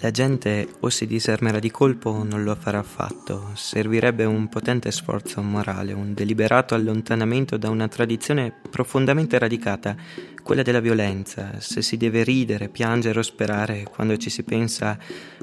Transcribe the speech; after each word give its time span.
La 0.00 0.10
gente 0.10 0.68
o 0.80 0.90
si 0.90 1.06
disarmerà 1.06 1.58
di 1.58 1.70
colpo 1.70 2.10
o 2.10 2.22
non 2.22 2.44
lo 2.44 2.54
farà 2.54 2.80
affatto. 2.80 3.52
Servirebbe 3.54 4.24
un 4.24 4.48
potente 4.48 4.90
sforzo 4.90 5.40
morale, 5.40 5.94
un 5.94 6.12
deliberato 6.12 6.74
allontanamento 6.74 7.56
da 7.56 7.70
una 7.70 7.88
tradizione 7.88 8.52
profondamente 8.68 9.38
radicata, 9.38 9.96
quella 10.42 10.62
della 10.62 10.80
violenza. 10.80 11.60
Se 11.60 11.80
si 11.80 11.96
deve 11.96 12.24
ridere, 12.24 12.68
piangere 12.68 13.20
o 13.20 13.22
sperare 13.22 13.84
quando 13.84 14.18
ci 14.18 14.28
si 14.28 14.42
pensa 14.42 14.98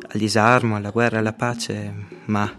al 0.08 0.20
disarmo, 0.20 0.76
alla 0.76 0.92
guerra, 0.92 1.18
alla 1.18 1.34
pace, 1.34 1.92
ma 2.26 2.56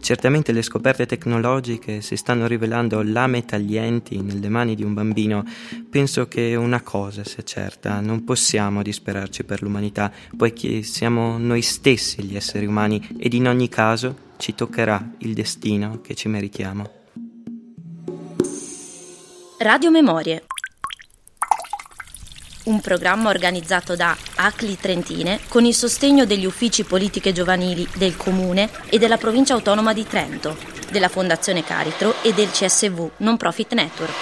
Certamente 0.00 0.52
le 0.52 0.62
scoperte 0.62 1.06
tecnologiche 1.06 2.00
si 2.00 2.16
stanno 2.16 2.46
rivelando 2.46 3.02
lame 3.02 3.44
taglienti 3.44 4.20
nelle 4.20 4.48
mani 4.48 4.74
di 4.74 4.82
un 4.82 4.94
bambino. 4.94 5.44
Penso 5.90 6.28
che 6.28 6.54
una 6.54 6.80
cosa 6.82 7.24
sia 7.24 7.42
certa, 7.42 8.00
non 8.00 8.24
possiamo 8.24 8.82
disperarci 8.82 9.44
per 9.44 9.62
l'umanità, 9.62 10.12
poiché 10.36 10.82
siamo 10.82 11.38
noi 11.38 11.62
stessi 11.62 12.22
gli 12.22 12.36
esseri 12.36 12.66
umani 12.66 13.06
ed 13.18 13.34
in 13.34 13.48
ogni 13.48 13.68
caso 13.68 14.24
ci 14.36 14.54
toccherà 14.54 15.14
il 15.18 15.34
destino 15.34 16.00
che 16.00 16.14
ci 16.14 16.28
meritiamo. 16.28 16.90
Radio 19.58 19.90
Memorie 19.90 20.44
un 22.66 22.80
programma 22.80 23.30
organizzato 23.30 23.96
da 23.96 24.16
ACLI 24.36 24.78
Trentine 24.78 25.40
con 25.48 25.64
il 25.64 25.74
sostegno 25.74 26.24
degli 26.24 26.44
uffici 26.44 26.84
politiche 26.84 27.32
giovanili 27.32 27.86
del 27.96 28.16
Comune 28.16 28.70
e 28.88 28.98
della 28.98 29.16
Provincia 29.16 29.54
Autonoma 29.54 29.92
di 29.92 30.06
Trento, 30.06 30.56
della 30.90 31.08
Fondazione 31.08 31.64
Caritro 31.64 32.14
e 32.22 32.32
del 32.32 32.50
CSV 32.50 33.10
Non 33.18 33.36
Profit 33.36 33.72
Network. 33.74 34.14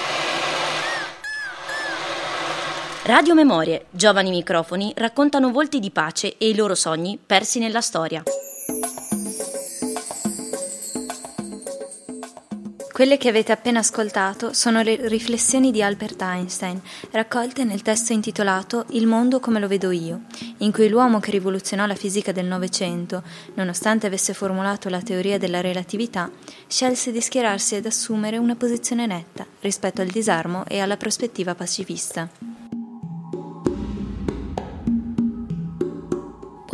Radio 3.05 3.35
Memorie, 3.35 3.87
giovani 3.91 4.31
microfoni 4.31 4.93
raccontano 4.97 5.51
volti 5.51 5.79
di 5.79 5.91
pace 5.91 6.37
e 6.39 6.49
i 6.49 6.55
loro 6.55 6.75
sogni 6.75 7.19
persi 7.25 7.59
nella 7.59 7.83
storia. 7.83 8.23
Quelle 12.95 13.19
che 13.19 13.29
avete 13.29 13.51
appena 13.51 13.81
ascoltato 13.81 14.53
sono 14.53 14.81
le 14.81 15.09
riflessioni 15.09 15.73
di 15.73 15.83
Albert 15.83 16.23
Einstein, 16.23 16.81
raccolte 17.11 17.65
nel 17.65 17.83
testo 17.83 18.13
intitolato 18.13 18.85
Il 18.91 19.09
mondo 19.09 19.41
come 19.41 19.59
lo 19.59 19.67
vedo 19.67 19.91
io, 19.91 20.21
in 20.59 20.71
cui 20.71 20.89
l'uomo 20.89 21.19
che 21.19 21.33
rivoluzionò 21.33 21.87
la 21.87 21.97
fisica 21.97 22.31
del 22.31 22.47
Novecento, 22.47 23.25
nonostante 23.55 24.07
avesse 24.07 24.33
formulato 24.33 24.89
la 24.89 25.03
teoria 25.03 25.39
della 25.39 25.61
relatività, 25.61 26.31
scelse 26.69 27.11
di 27.11 27.21
schierarsi 27.21 27.75
ed 27.75 27.87
assumere 27.87 28.37
una 28.37 28.55
posizione 28.55 29.07
netta 29.07 29.45
rispetto 29.63 30.01
al 30.01 30.07
disarmo 30.07 30.65
e 30.69 30.79
alla 30.79 30.97
prospettiva 30.97 31.57
pacifista. 31.57 32.29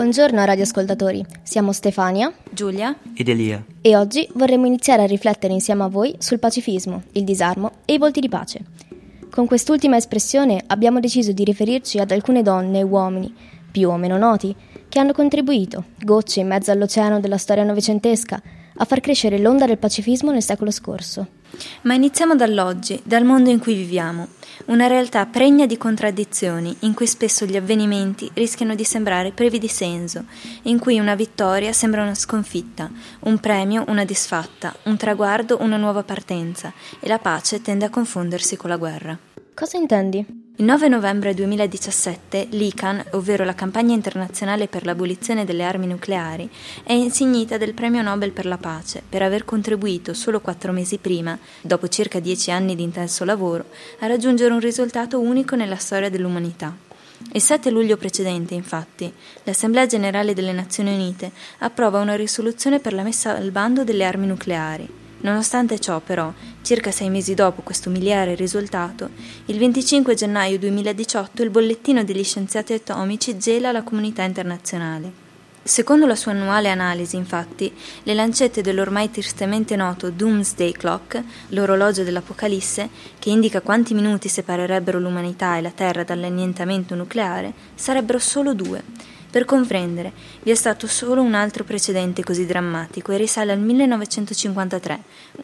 Buongiorno 0.01 0.43
radioascoltatori, 0.43 1.23
siamo 1.43 1.73
Stefania, 1.73 2.33
Giulia 2.51 2.97
ed 3.15 3.29
Elia 3.29 3.63
e 3.83 3.97
oggi 3.97 4.27
vorremmo 4.33 4.65
iniziare 4.65 5.03
a 5.03 5.07
riflettere 5.07 5.53
insieme 5.53 5.83
a 5.83 5.89
voi 5.89 6.15
sul 6.17 6.39
pacifismo, 6.39 7.03
il 7.13 7.25
disarmo 7.25 7.73
e 7.85 7.93
i 7.93 7.99
volti 7.99 8.21
di 8.21 8.31
pace. 8.31 8.61
Con 9.31 9.47
quest'ultima 9.47 9.99
espressione 9.99 10.65
abbiamo 10.69 11.01
deciso 11.01 11.33
di 11.33 11.45
riferirci 11.45 11.99
ad 11.99 12.13
alcune 12.13 12.41
donne 12.41 12.79
e 12.79 12.83
uomini, 12.83 13.31
più 13.71 13.91
o 13.91 13.99
meno 13.99 14.17
noti, 14.17 14.57
che 14.89 14.99
hanno 14.99 15.13
contribuito, 15.13 15.85
gocce 16.03 16.41
in 16.41 16.47
mezzo 16.47 16.71
all'oceano 16.71 17.21
della 17.21 17.37
storia 17.37 17.65
novecentesca, 17.65 18.43
a 18.77 18.85
far 18.87 19.01
crescere 19.01 19.39
l'onda 19.39 19.67
del 19.67 19.77
pacifismo 19.77 20.31
nel 20.31 20.43
secolo 20.43 20.71
scorso. 20.71 21.27
Ma 21.83 21.95
iniziamo 21.95 22.37
dall'oggi, 22.37 23.01
dal 23.05 23.25
mondo 23.25 23.51
in 23.51 23.59
cui 23.59 23.75
viviamo 23.75 24.29
una 24.67 24.87
realtà 24.87 25.27
pregna 25.27 25.67
di 25.67 25.77
contraddizioni, 25.77 26.77
in 26.81 26.95
cui 26.95 27.07
spesso 27.07 27.45
gli 27.45 27.57
avvenimenti 27.57 28.31
rischiano 28.35 28.75
di 28.75 28.85
sembrare 28.85 29.33
privi 29.33 29.59
di 29.59 29.69
senso, 29.69 30.25
in 30.63 30.79
cui 30.79 30.99
una 30.99 31.15
vittoria 31.15 31.73
sembra 31.73 32.03
una 32.03 32.15
sconfitta, 32.15 32.91
un 33.21 33.39
premio 33.39 33.85
una 33.89 34.05
disfatta, 34.05 34.75
un 34.85 34.97
traguardo 34.97 35.59
una 35.61 35.77
nuova 35.77 36.03
partenza, 36.03 36.73
e 37.01 37.09
la 37.09 37.19
pace 37.19 37.63
tende 37.63 37.87
a 37.87 37.91
confondersi 37.91 38.57
con 38.57 38.71
la 38.71 38.77
guerra. 38.77 39.19
Cosa 39.55 39.77
intendi? 39.77 40.50
Il 40.61 40.67
9 40.67 40.89
novembre 40.89 41.33
2017 41.33 42.49
l'ICAN, 42.51 43.03
ovvero 43.13 43.45
la 43.45 43.55
campagna 43.55 43.95
internazionale 43.95 44.69
per 44.69 44.85
l'abolizione 44.85 45.47
delle 45.47 45.65
armi 45.65 45.87
nucleari, 45.87 46.51
è 46.83 46.93
insignita 46.93 47.57
del 47.57 47.73
Premio 47.73 48.03
Nobel 48.03 48.33
per 48.33 48.45
la 48.45 48.59
pace 48.59 49.03
per 49.09 49.23
aver 49.23 49.47
contribuito 49.47 50.13
solo 50.13 50.43
quattro 50.43 50.73
mesi 50.73 50.99
prima, 50.99 51.39
dopo 51.63 51.89
circa 51.89 52.21
dieci 52.21 52.51
anni 52.51 52.77
di 52.77 52.83
intenso 52.83 53.25
lavoro, 53.25 53.71
a 54.01 54.07
raggiungere 54.07 54.53
un 54.53 54.61
risultato 54.61 55.19
unico 55.19 55.57
nella 55.57 55.77
storia 55.77 56.11
dell'umanità. 56.11 56.77
Il 57.33 57.41
7 57.41 57.71
luglio 57.71 57.97
precedente, 57.97 58.53
infatti, 58.53 59.11
l'Assemblea 59.45 59.87
generale 59.87 60.35
delle 60.35 60.53
Nazioni 60.53 60.93
Unite 60.93 61.31
approva 61.61 62.01
una 62.01 62.17
risoluzione 62.17 62.81
per 62.81 62.93
la 62.93 63.03
messa 63.03 63.35
al 63.35 63.51
bando 63.51 63.83
delle 63.83 64.05
armi 64.05 64.27
nucleari. 64.27 65.00
Nonostante 65.23 65.79
ciò, 65.79 66.01
però, 66.01 66.33
circa 66.63 66.91
sei 66.91 67.11
mesi 67.11 67.35
dopo 67.35 67.61
questo 67.61 67.91
miliare 67.91 68.35
risultato, 68.35 69.11
il 69.47 69.59
25 69.59 70.15
gennaio 70.15 70.59
2018 70.59 71.43
il 71.43 71.51
bollettino 71.51 72.03
degli 72.05 72.25
scienziati 72.25 72.73
atomici 72.73 73.37
gela 73.37 73.71
la 73.71 73.83
comunità 73.83 74.23
internazionale. 74.23 75.29
Secondo 75.63 76.07
la 76.07 76.17
sua 76.17 76.33
annuale 76.33 76.71
analisi, 76.71 77.17
infatti, 77.17 77.71
le 78.05 78.15
lancette 78.15 78.63
dell'ormai 78.63 79.11
tristemente 79.11 79.77
noto 79.77 80.09
Doomsday 80.09 80.73
Clock, 80.73 81.23
l'orologio 81.49 82.03
dell'Apocalisse, 82.03 82.89
che 83.19 83.29
indica 83.29 83.61
quanti 83.61 83.93
minuti 83.93 84.29
separerebbero 84.29 84.99
l'umanità 84.99 85.59
e 85.59 85.61
la 85.61 85.71
Terra 85.71 86.03
dall'annientamento 86.03 86.95
nucleare, 86.95 87.53
sarebbero 87.75 88.19
solo 88.19 88.55
due 88.55 88.83
per 89.31 89.45
comprendere, 89.45 90.13
vi 90.43 90.51
è 90.51 90.55
stato 90.57 90.89
solo 90.89 91.23
un 91.23 91.35
altro 91.35 91.63
precedente 91.63 92.25
così 92.25 92.47
drammatico 92.47 93.13
e 93.13 93.17
risale 93.17 93.53
al 93.53 93.61
1953, 93.61 95.03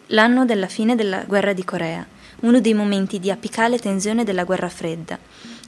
l'anno 0.08 0.44
della 0.44 0.66
fine 0.66 0.96
della 0.96 1.22
guerra 1.24 1.52
di 1.52 1.64
Corea, 1.64 2.04
uno 2.40 2.60
dei 2.60 2.74
momenti 2.74 3.20
di 3.20 3.30
apicale 3.30 3.78
tensione 3.78 4.24
della 4.24 4.44
guerra 4.44 4.68
fredda. 4.68 5.18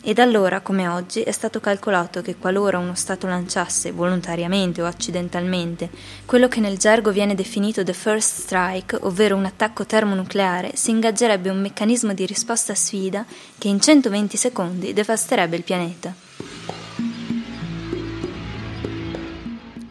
E 0.00 0.14
da 0.14 0.22
allora, 0.22 0.60
come 0.60 0.88
oggi, 0.88 1.22
è 1.22 1.32
stato 1.32 1.60
calcolato 1.60 2.22
che 2.22 2.36
qualora 2.36 2.78
uno 2.78 2.94
Stato 2.94 3.26
lanciasse, 3.26 3.92
volontariamente 3.92 4.80
o 4.80 4.86
accidentalmente, 4.86 5.90
quello 6.24 6.48
che 6.48 6.60
nel 6.60 6.78
gergo 6.78 7.10
viene 7.10 7.34
definito 7.34 7.82
the 7.82 7.92
first 7.92 8.42
strike, 8.42 8.96
ovvero 9.02 9.36
un 9.36 9.44
attacco 9.44 9.84
termonucleare, 9.84 10.72
si 10.74 10.90
ingaggerebbe 10.90 11.50
un 11.50 11.60
meccanismo 11.60 12.14
di 12.14 12.26
risposta 12.26 12.72
a 12.72 12.76
sfida 12.76 13.24
che 13.58 13.68
in 13.68 13.80
120 13.80 14.36
secondi 14.36 14.92
devasterebbe 14.92 15.56
il 15.56 15.64
pianeta. 15.64 16.26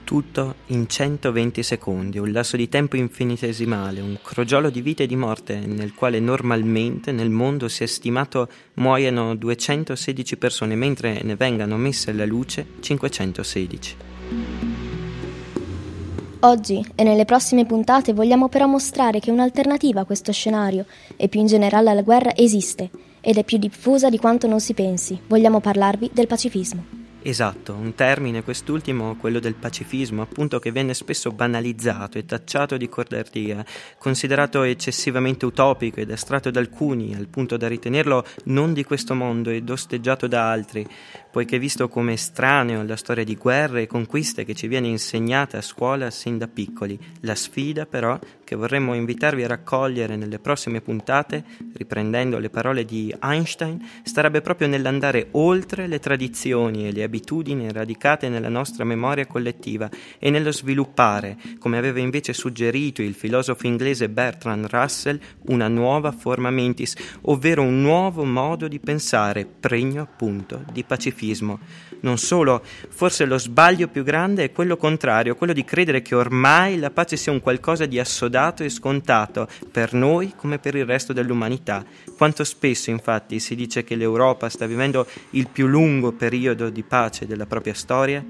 Tutto 0.07 0.55
in 0.67 0.87
120 0.87 1.61
secondi, 1.63 2.17
un 2.17 2.31
lasso 2.31 2.55
di 2.55 2.69
tempo 2.69 2.95
infinitesimale, 2.95 3.99
un 3.99 4.17
crogiolo 4.23 4.69
di 4.69 4.79
vita 4.79 5.03
e 5.03 5.05
di 5.05 5.17
morte 5.17 5.59
nel 5.59 5.93
quale 5.93 6.21
normalmente 6.21 7.11
nel 7.11 7.29
mondo 7.29 7.67
si 7.67 7.83
è 7.83 7.85
stimato 7.85 8.47
muoiano 8.75 9.35
216 9.35 10.37
persone, 10.37 10.75
mentre 10.75 11.19
ne 11.23 11.35
vengano 11.35 11.75
messe 11.75 12.11
alla 12.11 12.25
luce 12.25 12.65
516. 12.79 13.95
Oggi 16.39 16.85
e 16.95 17.03
nelle 17.03 17.25
prossime 17.25 17.65
puntate 17.65 18.13
vogliamo 18.13 18.47
però 18.47 18.65
mostrare 18.65 19.19
che 19.19 19.29
un'alternativa 19.29 19.99
a 19.99 20.05
questo 20.05 20.31
scenario 20.31 20.85
e 21.17 21.27
più 21.27 21.41
in 21.41 21.47
generale 21.47 21.89
alla 21.89 22.01
guerra 22.01 22.33
esiste 22.33 22.89
ed 23.19 23.35
è 23.35 23.43
più 23.43 23.57
diffusa 23.57 24.09
di 24.09 24.17
quanto 24.17 24.47
non 24.47 24.61
si 24.61 24.73
pensi. 24.73 25.19
Vogliamo 25.27 25.59
parlarvi 25.59 26.11
del 26.13 26.27
pacifismo. 26.27 27.06
Esatto, 27.23 27.73
un 27.73 27.93
termine 27.93 28.43
quest'ultimo, 28.43 29.17
quello 29.17 29.39
del 29.39 29.55
pacifismo, 29.55 30.21
appunto 30.21 30.59
che 30.59 30.71
venne 30.71 30.93
spesso 30.93 31.31
banalizzato 31.31 32.17
e 32.17 32.25
tacciato 32.25 32.77
di 32.77 32.87
cordardia, 32.87 33.65
considerato 33.97 34.61
eccessivamente 34.61 35.45
utopico 35.45 35.99
ed 35.99 36.11
estratto 36.11 36.51
da 36.51 36.59
alcuni, 36.59 37.15
al 37.15 37.27
punto 37.27 37.57
da 37.57 37.67
ritenerlo 37.67 38.23
non 38.45 38.71
di 38.71 38.85
questo 38.85 39.13
mondo 39.13 39.49
ed 39.49 39.69
osteggiato 39.69 40.27
da 40.27 40.49
altri, 40.49 40.87
poiché 41.29 41.59
visto 41.59 41.89
come 41.89 42.13
estraneo 42.13 42.79
alla 42.79 42.95
storia 42.95 43.25
di 43.25 43.35
guerre 43.35 43.81
e 43.81 43.87
conquiste 43.87 44.45
che 44.45 44.55
ci 44.55 44.67
viene 44.67 44.87
insegnata 44.87 45.57
a 45.57 45.61
scuola 45.61 46.09
sin 46.11 46.37
da 46.37 46.47
piccoli. 46.47 46.97
La 47.21 47.35
sfida, 47.35 47.85
però, 47.85 48.17
che 48.47 48.55
vorremmo 48.55 48.93
invitarvi 48.93 49.43
a 49.43 49.47
raccogliere 49.47 50.15
nelle 50.15 50.39
prossime 50.39 50.79
puntate, 50.79 51.43
riprendendo 51.73 52.39
le 52.39 52.49
parole 52.49 52.85
di 52.85 53.13
Einstein, 53.21 53.85
starebbe 54.03 54.39
proprio 54.39 54.69
nell'andare 54.69 55.27
oltre 55.31 55.85
le 55.85 55.99
tradizioni 55.99 56.87
e 56.87 56.93
le 56.93 57.03
abitudini 57.03 57.69
radicate 57.69 58.29
nella 58.29 58.47
nostra 58.47 58.85
memoria 58.85 59.27
collettiva 59.27 59.89
e 60.17 60.29
nello 60.29 60.53
sviluppare, 60.53 61.35
come 61.59 61.77
aveva 61.77 61.99
invece 61.99 62.31
suggerito 62.31 63.01
il 63.01 63.15
filosofo 63.15 63.67
inglese 63.67 64.07
Bertrand 64.07 64.67
Russell, 64.67 65.19
una 65.47 65.67
nuova 65.67 66.13
forma 66.13 66.49
mentis, 66.49 66.95
ovvero 67.23 67.63
un 67.63 67.81
nuovo 67.81 68.23
modo 68.23 68.69
di 68.69 68.79
pensare, 68.79 69.45
pregno 69.45 70.03
appunto 70.03 70.63
di 70.71 70.85
pacifismo. 70.85 71.59
Non 71.99 72.17
solo, 72.17 72.63
forse 72.63 73.25
lo 73.25 73.39
sbaglio 73.39 73.87
più 73.87 74.03
grande 74.03 74.45
è 74.45 74.51
quello 74.53 74.77
contrario, 74.77 75.35
quello 75.35 75.51
di 75.51 75.65
credere 75.65 76.01
che 76.01 76.15
ormai 76.15 76.77
la 76.77 76.91
pace 76.91 77.17
sia 77.17 77.31
un 77.31 77.41
qualcosa 77.41 77.85
di 77.85 77.99
assodato 77.99 78.35
e 78.37 78.69
scontato 78.69 79.47
per 79.71 79.93
noi 79.93 80.33
come 80.35 80.59
per 80.59 80.75
il 80.75 80.85
resto 80.85 81.11
dell'umanità. 81.11 81.83
Quanto 82.15 82.43
spesso 82.43 82.91
infatti 82.91 83.39
si 83.39 83.55
dice 83.55 83.83
che 83.83 83.95
l'Europa 83.95 84.47
sta 84.47 84.67
vivendo 84.67 85.07
il 85.31 85.47
più 85.49 85.65
lungo 85.65 86.11
periodo 86.11 86.69
di 86.69 86.83
pace 86.83 87.25
della 87.25 87.47
propria 87.47 87.73
storia? 87.73 88.23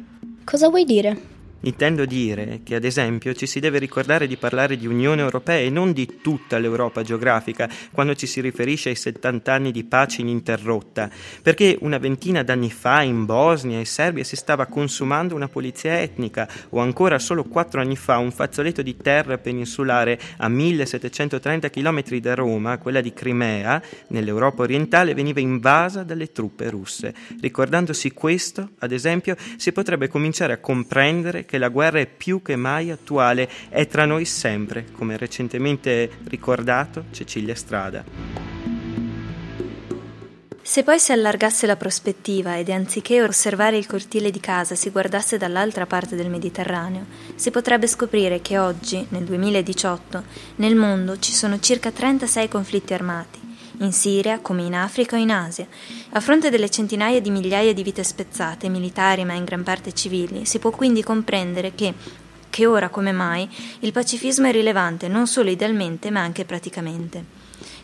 Cosa 0.45 0.69
vuoi 0.69 0.85
dire? 0.85 1.35
Intendo 1.61 2.05
dire 2.05 2.59
che, 2.63 2.75
ad 2.75 2.83
esempio, 2.83 3.33
ci 3.33 3.47
si 3.47 3.59
deve 3.59 3.79
ricordare 3.79 4.27
di 4.27 4.37
parlare 4.37 4.77
di 4.77 4.85
Unione 4.85 5.21
Europea 5.21 5.57
e 5.57 5.71
non 5.71 5.91
di 5.91 6.19
tutta 6.21 6.59
l'Europa 6.59 7.01
geografica 7.01 7.67
quando 7.91 8.13
ci 8.13 8.27
si 8.27 8.41
riferisce 8.41 8.89
ai 8.89 8.95
70 8.95 9.51
anni 9.51 9.71
di 9.71 9.83
pace 9.83 10.21
ininterrotta, 10.21 11.09
perché 11.41 11.75
una 11.81 11.97
ventina 11.97 12.43
d'anni 12.43 12.69
fa 12.69 13.01
in 13.01 13.25
Bosnia 13.25 13.79
e 13.79 13.85
Serbia 13.85 14.23
si 14.23 14.35
stava 14.35 14.67
consumando 14.67 15.33
una 15.33 15.47
polizia 15.47 15.99
etnica, 15.99 16.47
o 16.69 16.79
ancora 16.79 17.17
solo 17.17 17.43
quattro 17.43 17.81
anni 17.81 17.95
fa 17.95 18.17
un 18.17 18.31
fazzoletto 18.31 18.83
di 18.83 18.95
terra 18.95 19.39
peninsulare 19.39 20.19
a 20.37 20.47
1730 20.47 21.71
km 21.71 22.17
da 22.19 22.35
Roma, 22.35 22.77
quella 22.77 23.01
di 23.01 23.13
Crimea, 23.13 23.81
nell'Europa 24.09 24.61
orientale, 24.61 25.15
veniva 25.15 25.39
invasa 25.39 26.03
dalle 26.03 26.31
truppe 26.31 26.69
russe. 26.69 27.15
Ricordandosi 27.41 28.11
questo, 28.11 28.69
ad 28.77 28.91
esempio, 28.91 29.35
si 29.55 29.71
potrebbe 29.71 30.07
cominciare 30.07 30.53
a 30.53 30.59
comprendere 30.59 31.45
che 31.47 31.57
la 31.57 31.69
guerra 31.69 31.99
è 31.99 32.05
più 32.05 32.43
che 32.43 32.55
mai 32.55 32.91
attuale, 32.91 33.49
è 33.69 33.87
tra 33.87 34.05
noi 34.05 34.25
sempre, 34.25 34.85
come 34.91 35.17
recentemente 35.17 36.11
ricordato 36.25 37.05
Cecilia 37.09 37.55
Strada. 37.55 38.03
Se 40.61 40.83
poi 40.83 40.99
si 40.99 41.13
allargasse 41.13 41.65
la 41.65 41.77
prospettiva 41.77 42.57
ed 42.57 42.69
anziché 42.69 43.23
osservare 43.23 43.77
il 43.77 43.87
cortile 43.87 44.31
di 44.31 44.41
casa 44.41 44.75
si 44.75 44.89
guardasse 44.89 45.37
dall'altra 45.37 45.85
parte 45.85 46.17
del 46.17 46.29
Mediterraneo, 46.29 47.05
si 47.35 47.51
potrebbe 47.51 47.87
scoprire 47.87 48.41
che 48.41 48.57
oggi, 48.57 49.03
nel 49.11 49.23
2018, 49.23 50.23
nel 50.57 50.75
mondo 50.75 51.19
ci 51.19 51.31
sono 51.31 51.57
circa 51.61 51.89
36 51.89 52.49
conflitti 52.49 52.93
armati, 52.93 53.46
in 53.79 53.91
Siria 53.91 54.39
come 54.39 54.63
in 54.63 54.75
Africa 54.75 55.15
o 55.15 55.19
in 55.19 55.31
Asia. 55.31 55.67
A 56.11 56.19
fronte 56.19 56.49
delle 56.49 56.69
centinaia 56.69 57.21
di 57.21 57.29
migliaia 57.29 57.73
di 57.73 57.83
vite 57.83 58.03
spezzate, 58.03 58.69
militari 58.69 59.23
ma 59.25 59.33
in 59.33 59.43
gran 59.43 59.63
parte 59.63 59.93
civili, 59.93 60.45
si 60.45 60.59
può 60.59 60.71
quindi 60.71 61.03
comprendere 61.03 61.73
che 61.75 61.93
che 62.49 62.65
ora 62.65 62.89
come 62.89 63.11
mai 63.11 63.47
il 63.81 63.91
pacifismo 63.91 64.47
è 64.47 64.51
rilevante 64.51 65.07
non 65.07 65.27
solo 65.27 65.51
idealmente 65.51 66.09
ma 66.09 66.21
anche 66.21 66.43
praticamente. 66.43 67.23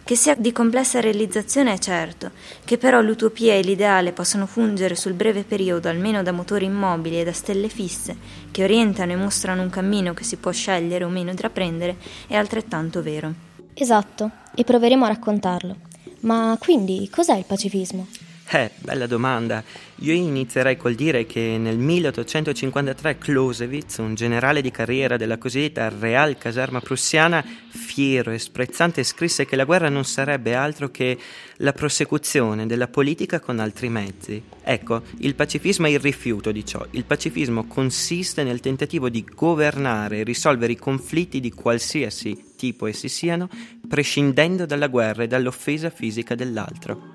Che 0.04 0.16
sia 0.16 0.36
di 0.36 0.52
complessa 0.52 1.00
realizzazione 1.00 1.74
è 1.74 1.78
certo, 1.78 2.32
che 2.66 2.80
però 2.80 3.00
l'utopia 3.00 3.54
e 3.54 3.62
l'ideale 3.62 4.12
possano 4.12 4.48
fungere 4.48 4.96
sul 4.96 5.14
breve 5.14 5.44
periodo 5.44 5.90
almeno 5.90 6.24
da 6.24 6.32
motori 6.32 6.66
immobili 6.66 7.22
e 7.22 7.24
da 7.24 7.32
stelle 7.32 7.70
fisse, 7.70 8.18
che 8.50 8.64
orientano 8.64 9.12
e 9.12 9.16
mostrano 9.16 9.62
un 9.62 9.70
cammino 9.70 10.14
che 10.14 10.24
si 10.24 10.38
può 10.38 10.52
scegliere 10.52 11.04
o 11.04 11.10
meno 11.10 11.30
intraprendere, 11.30 11.96
è 12.28 12.36
altrettanto 12.36 13.04
vero. 13.04 13.53
Esatto, 13.74 14.32
e 14.56 14.64
proveremo 14.64 15.06
a 15.06 15.10
raccontarlo. 15.10 15.76
Ma 16.22 16.58
quindi 16.60 17.10
cos'è 17.10 17.36
il 17.36 17.46
pacifismo? 17.46 18.08
Eh, 18.50 18.70
bella 18.82 19.08
domanda. 19.08 19.64
Io 19.98 20.14
inizierei 20.14 20.78
col 20.78 20.96
dire 20.96 21.26
che 21.26 21.58
nel 21.58 21.78
1853 21.78 23.18
Clausewitz, 23.18 23.98
un 23.98 24.16
generale 24.16 24.62
di 24.62 24.70
carriera 24.70 25.18
della 25.18 25.38
cosiddetta 25.38 25.92
Real 25.98 26.38
Caserma 26.38 26.80
prussiana, 26.80 27.44
fiero 27.70 28.32
e 28.32 28.38
sprezzante, 28.38 29.04
scrisse 29.04 29.46
che 29.46 29.56
la 29.56 29.64
guerra 29.64 29.90
non 29.90 30.06
sarebbe 30.06 30.54
altro 30.54 30.92
che 30.92 31.18
la 31.58 31.74
prosecuzione 31.74 32.68
della 32.68 32.88
politica 32.88 33.40
con 33.40 33.60
altri 33.60 33.90
mezzi. 33.90 34.42
Ecco, 34.62 35.02
il 35.20 35.36
pacifismo 35.36 35.88
è 35.88 35.90
il 35.90 36.00
rifiuto 36.00 36.52
di 36.52 36.66
ciò. 36.66 36.86
Il 36.92 37.06
pacifismo 37.06 37.66
consiste 37.66 38.44
nel 38.44 38.60
tentativo 38.60 39.10
di 39.10 39.24
governare 39.24 40.20
e 40.20 40.24
risolvere 40.24 40.74
i 40.74 40.78
conflitti 40.78 41.40
di 41.40 41.52
qualsiasi 41.52 42.52
tipo 42.64 42.88
essi 42.88 43.10
siano, 43.10 43.50
prescindendo 43.86 44.66
dalla 44.66 44.88
guerra 44.88 45.24
e 45.24 45.28
dall'offesa 45.28 45.90
fisica 45.90 46.34
dell'altro. 46.34 47.12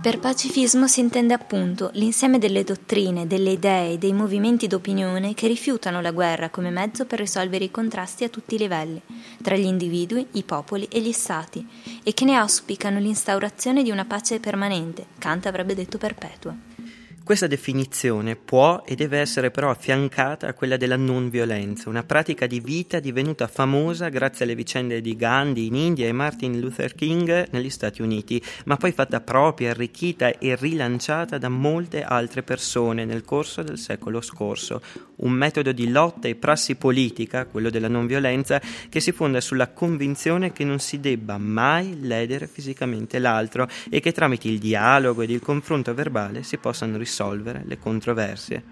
Per 0.00 0.18
pacifismo 0.18 0.86
si 0.86 1.00
intende 1.00 1.34
appunto 1.34 1.90
l'insieme 1.94 2.38
delle 2.38 2.64
dottrine, 2.64 3.26
delle 3.26 3.50
idee 3.50 3.92
e 3.92 3.98
dei 3.98 4.14
movimenti 4.14 4.68
d'opinione 4.68 5.34
che 5.34 5.48
rifiutano 5.48 6.00
la 6.00 6.12
guerra 6.12 6.48
come 6.48 6.70
mezzo 6.70 7.04
per 7.04 7.18
risolvere 7.18 7.64
i 7.64 7.70
contrasti 7.70 8.24
a 8.24 8.30
tutti 8.30 8.54
i 8.54 8.58
livelli, 8.58 8.98
tra 9.42 9.54
gli 9.54 9.66
individui, 9.66 10.26
i 10.32 10.44
popoli 10.44 10.88
e 10.90 11.02
gli 11.02 11.12
stati, 11.12 11.66
e 12.02 12.14
che 12.14 12.24
ne 12.24 12.36
auspicano 12.36 13.00
l'instaurazione 13.00 13.82
di 13.82 13.90
una 13.90 14.06
pace 14.06 14.40
permanente, 14.40 15.06
Kant 15.18 15.44
avrebbe 15.44 15.74
detto 15.74 15.98
perpetua. 15.98 16.75
Questa 17.26 17.48
definizione 17.48 18.36
può 18.36 18.84
e 18.86 18.94
deve 18.94 19.18
essere 19.18 19.50
però 19.50 19.68
affiancata 19.68 20.46
a 20.46 20.52
quella 20.52 20.76
della 20.76 20.94
non 20.94 21.28
violenza, 21.28 21.88
una 21.88 22.04
pratica 22.04 22.46
di 22.46 22.60
vita 22.60 23.00
divenuta 23.00 23.48
famosa 23.48 24.08
grazie 24.10 24.44
alle 24.44 24.54
vicende 24.54 25.00
di 25.00 25.16
Gandhi 25.16 25.66
in 25.66 25.74
India 25.74 26.06
e 26.06 26.12
Martin 26.12 26.60
Luther 26.60 26.94
King 26.94 27.48
negli 27.50 27.68
Stati 27.68 28.00
Uniti, 28.00 28.40
ma 28.66 28.76
poi 28.76 28.92
fatta 28.92 29.20
propria, 29.20 29.72
arricchita 29.72 30.38
e 30.38 30.54
rilanciata 30.54 31.36
da 31.36 31.48
molte 31.48 32.04
altre 32.04 32.44
persone 32.44 33.04
nel 33.04 33.24
corso 33.24 33.64
del 33.64 33.78
secolo 33.78 34.20
scorso. 34.20 34.80
Un 35.16 35.32
metodo 35.32 35.72
di 35.72 35.88
lotta 35.90 36.28
e 36.28 36.34
prassi 36.34 36.74
politica, 36.74 37.46
quello 37.46 37.70
della 37.70 37.88
non 37.88 38.06
violenza, 38.06 38.60
che 38.88 39.00
si 39.00 39.12
fonda 39.12 39.40
sulla 39.40 39.68
convinzione 39.68 40.52
che 40.52 40.64
non 40.64 40.78
si 40.78 41.00
debba 41.00 41.38
mai 41.38 41.98
ledere 42.00 42.46
fisicamente 42.46 43.18
l'altro 43.18 43.68
e 43.88 44.00
che 44.00 44.12
tramite 44.12 44.48
il 44.48 44.58
dialogo 44.58 45.22
ed 45.22 45.30
il 45.30 45.40
confronto 45.40 45.94
verbale 45.94 46.42
si 46.42 46.58
possano 46.58 46.98
risolvere 46.98 47.62
le 47.66 47.78
controversie. 47.78 48.62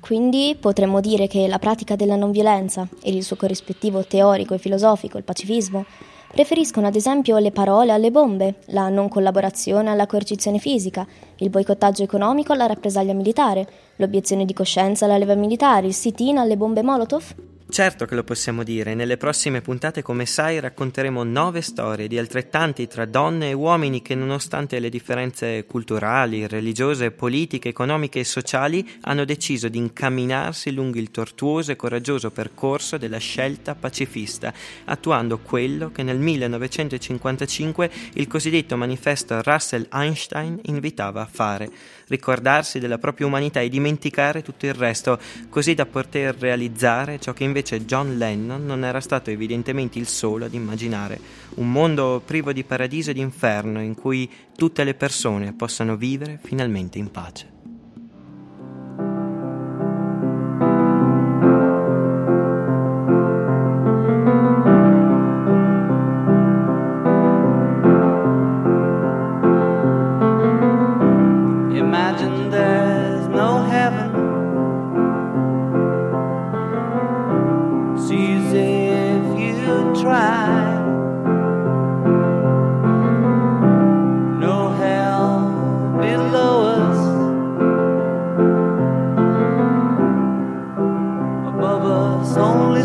Quindi 0.00 0.56
potremmo 0.58 1.00
dire 1.00 1.26
che 1.28 1.46
la 1.46 1.58
pratica 1.58 1.94
della 1.94 2.16
non 2.16 2.30
violenza 2.30 2.88
e 3.02 3.10
il 3.10 3.22
suo 3.22 3.36
corrispettivo 3.36 4.04
teorico 4.06 4.54
e 4.54 4.58
filosofico, 4.58 5.18
il 5.18 5.24
pacifismo, 5.24 5.84
preferiscono 6.30 6.86
ad 6.86 6.94
esempio 6.94 7.38
le 7.38 7.50
parole 7.50 7.92
alle 7.92 8.10
bombe, 8.10 8.56
la 8.66 8.88
non 8.88 9.08
collaborazione 9.08 9.90
alla 9.90 10.06
coercizione 10.06 10.58
fisica, 10.58 11.06
il 11.36 11.50
boicottaggio 11.50 12.04
economico 12.04 12.52
alla 12.52 12.66
rappresaglia 12.66 13.12
militare, 13.12 13.66
l'obiezione 13.96 14.44
di 14.44 14.52
coscienza 14.52 15.06
alla 15.06 15.18
leva 15.18 15.34
militare, 15.34 15.88
il 15.88 15.94
sit-in 15.94 16.38
alle 16.38 16.56
bombe 16.56 16.82
Molotov? 16.82 17.34
Certo 17.70 18.04
che 18.04 18.16
lo 18.16 18.24
possiamo 18.24 18.64
dire, 18.64 18.94
nelle 18.94 19.16
prossime 19.16 19.60
puntate 19.60 20.02
come 20.02 20.26
sai 20.26 20.58
racconteremo 20.58 21.22
nove 21.22 21.60
storie 21.60 22.08
di 22.08 22.18
altrettanti 22.18 22.88
tra 22.88 23.04
donne 23.04 23.50
e 23.50 23.52
uomini 23.52 24.02
che 24.02 24.16
nonostante 24.16 24.80
le 24.80 24.88
differenze 24.88 25.64
culturali, 25.66 26.48
religiose, 26.48 27.12
politiche, 27.12 27.68
economiche 27.68 28.18
e 28.18 28.24
sociali 28.24 28.84
hanno 29.02 29.24
deciso 29.24 29.68
di 29.68 29.78
incamminarsi 29.78 30.72
lungo 30.72 30.98
il 30.98 31.12
tortuoso 31.12 31.70
e 31.70 31.76
coraggioso 31.76 32.32
percorso 32.32 32.98
della 32.98 33.18
scelta 33.18 33.76
pacifista, 33.76 34.52
attuando 34.86 35.38
quello 35.38 35.92
che 35.92 36.02
nel 36.02 36.18
1955 36.18 37.90
il 38.14 38.26
cosiddetto 38.26 38.76
manifesto 38.76 39.40
Russell 39.42 39.86
Einstein 39.92 40.58
invitava 40.64 41.22
a 41.22 41.28
fare, 41.30 41.70
ricordarsi 42.08 42.80
della 42.80 42.98
propria 42.98 43.28
umanità 43.28 43.60
e 43.60 43.68
dimenticare 43.68 44.42
tutto 44.42 44.66
il 44.66 44.74
resto, 44.74 45.20
così 45.48 45.74
da 45.74 45.86
poter 45.86 46.34
realizzare 46.36 47.20
ciò 47.20 47.32
che 47.32 47.44
invece 47.44 47.58
invece 47.60 47.84
John 47.84 48.16
Lennon 48.16 48.64
non 48.64 48.84
era 48.84 49.00
stato 49.00 49.30
evidentemente 49.30 49.98
il 49.98 50.08
solo 50.08 50.46
ad 50.46 50.54
immaginare 50.54 51.20
un 51.56 51.70
mondo 51.70 52.22
privo 52.24 52.52
di 52.52 52.64
paradiso 52.64 53.10
e 53.10 53.14
di 53.14 53.20
inferno 53.20 53.82
in 53.82 53.94
cui 53.94 54.30
tutte 54.56 54.82
le 54.82 54.94
persone 54.94 55.52
possano 55.52 55.96
vivere 55.96 56.38
finalmente 56.42 56.98
in 56.98 57.10
pace. 57.10 57.59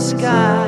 sky. 0.06 0.65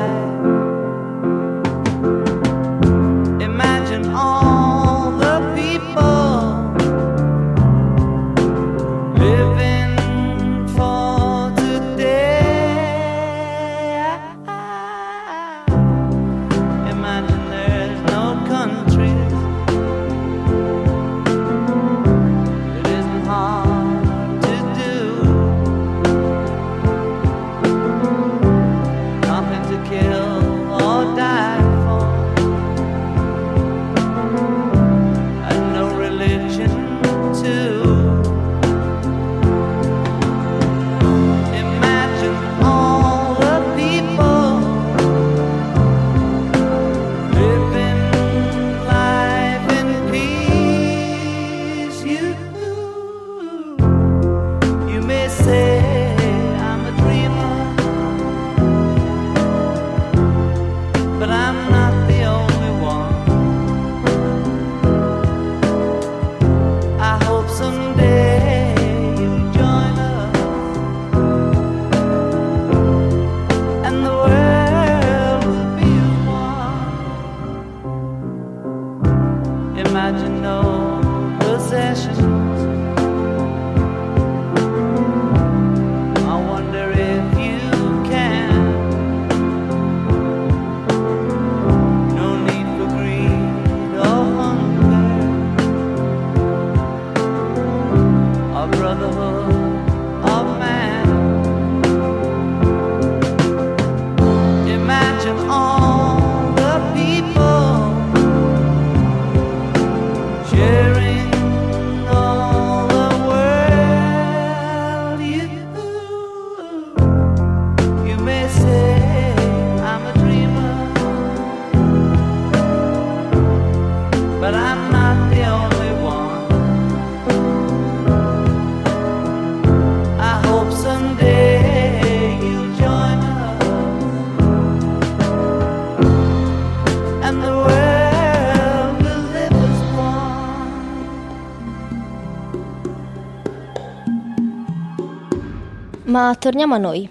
Ma 146.28 146.34
torniamo 146.34 146.74
a 146.74 146.78
noi. 146.78 147.08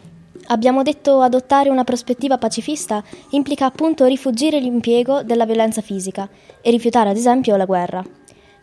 Abbiamo 0.50 0.84
detto 0.84 1.22
adottare 1.22 1.72
una 1.72 1.84
prospettiva 1.84 2.38
pacifista 2.38 3.04
implica 3.32 3.66
appunto 3.66 4.06
rifugire 4.06 4.60
l'impiego 4.60 5.24
della 5.24 5.48
violenza 5.48 5.82
fisica 5.82 6.30
e 6.62 6.70
rifiutare 6.70 7.10
ad 7.10 7.16
esempio 7.16 7.56
la 7.56 7.66
guerra. 7.66 8.06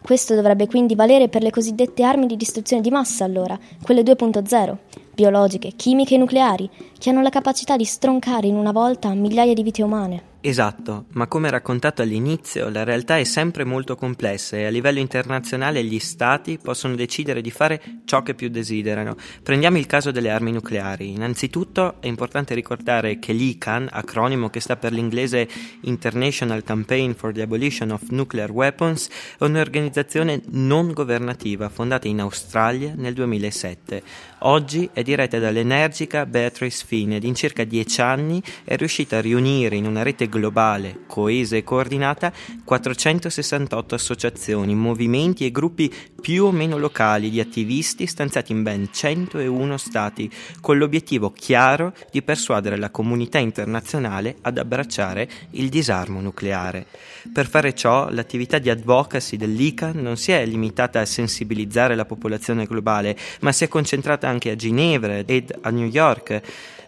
Questo 0.00 0.36
dovrebbe 0.36 0.68
quindi 0.68 0.94
valere 0.94 1.28
per 1.28 1.42
le 1.42 1.50
cosiddette 1.50 2.04
armi 2.04 2.26
di 2.26 2.36
distruzione 2.36 2.82
di 2.82 2.90
massa, 2.90 3.24
allora, 3.24 3.58
quelle 3.82 4.02
2.0, 4.02 4.76
biologiche, 5.12 5.72
chimiche 5.74 6.14
e 6.14 6.18
nucleari, 6.18 6.70
che 6.96 7.10
hanno 7.10 7.22
la 7.22 7.30
capacità 7.30 7.76
di 7.76 7.84
stroncare 7.84 8.46
in 8.46 8.54
una 8.54 8.70
volta 8.70 9.12
migliaia 9.12 9.54
di 9.54 9.62
vite 9.64 9.82
umane. 9.82 10.33
Esatto, 10.46 11.06
ma 11.12 11.26
come 11.26 11.48
raccontato 11.48 12.02
all'inizio, 12.02 12.68
la 12.68 12.84
realtà 12.84 13.16
è 13.16 13.24
sempre 13.24 13.64
molto 13.64 13.96
complessa 13.96 14.58
e 14.58 14.66
a 14.66 14.68
livello 14.68 14.98
internazionale 14.98 15.82
gli 15.82 15.98
stati 15.98 16.58
possono 16.62 16.94
decidere 16.96 17.40
di 17.40 17.50
fare 17.50 17.80
ciò 18.04 18.22
che 18.22 18.34
più 18.34 18.50
desiderano. 18.50 19.16
Prendiamo 19.42 19.78
il 19.78 19.86
caso 19.86 20.10
delle 20.10 20.28
armi 20.28 20.52
nucleari. 20.52 21.12
Innanzitutto 21.12 21.94
è 22.00 22.08
importante 22.08 22.52
ricordare 22.52 23.18
che 23.18 23.32
l'ICAN, 23.32 23.88
acronimo 23.90 24.50
che 24.50 24.60
sta 24.60 24.76
per 24.76 24.92
l'inglese 24.92 25.48
International 25.84 26.62
Campaign 26.62 27.12
for 27.12 27.32
the 27.32 27.40
Abolition 27.40 27.92
of 27.92 28.02
Nuclear 28.10 28.50
Weapons, 28.50 29.08
è 29.38 29.44
un'organizzazione 29.44 30.42
non 30.50 30.92
governativa 30.92 31.70
fondata 31.70 32.06
in 32.06 32.20
Australia 32.20 32.92
nel 32.94 33.14
2007. 33.14 34.02
Oggi 34.40 34.90
è 34.92 35.02
diretta 35.02 35.38
dall'energica 35.38 36.26
Beatrice 36.26 36.84
Fine 36.86 37.16
ed 37.16 37.24
in 37.24 37.34
circa 37.34 37.64
dieci 37.64 38.02
anni 38.02 38.42
è 38.62 38.76
riuscita 38.76 39.16
a 39.16 39.20
riunire 39.22 39.76
in 39.76 39.86
una 39.86 40.02
rete 40.02 40.28
globale, 40.34 41.04
coesa 41.06 41.56
e 41.56 41.62
coordinata 41.62 42.32
468 42.64 43.94
associazioni, 43.94 44.74
movimenti 44.74 45.46
e 45.46 45.52
gruppi 45.52 45.92
più 46.20 46.46
o 46.46 46.50
meno 46.50 46.76
locali 46.76 47.30
di 47.30 47.38
attivisti 47.38 48.06
stanziati 48.06 48.52
in 48.52 48.62
ben 48.62 48.88
101 48.90 49.76
stati, 49.76 50.30
con 50.60 50.78
l'obiettivo 50.78 51.30
chiaro 51.30 51.94
di 52.10 52.22
persuadere 52.22 52.76
la 52.76 52.90
comunità 52.90 53.38
internazionale 53.38 54.36
ad 54.40 54.58
abbracciare 54.58 55.28
il 55.50 55.68
disarmo 55.68 56.20
nucleare. 56.20 56.86
Per 57.32 57.48
fare 57.48 57.74
ciò, 57.74 58.08
l'attività 58.10 58.58
di 58.58 58.70
advocacy 58.70 59.36
dell'ICAN 59.36 60.00
non 60.00 60.16
si 60.16 60.32
è 60.32 60.44
limitata 60.44 61.00
a 61.00 61.06
sensibilizzare 61.06 61.94
la 61.94 62.04
popolazione 62.04 62.66
globale, 62.66 63.16
ma 63.40 63.52
si 63.52 63.64
è 63.64 63.68
concentrata 63.68 64.28
anche 64.28 64.50
a 64.50 64.56
Ginevra 64.56 65.18
ed 65.18 65.56
a 65.60 65.70
New 65.70 65.86
York 65.86 66.42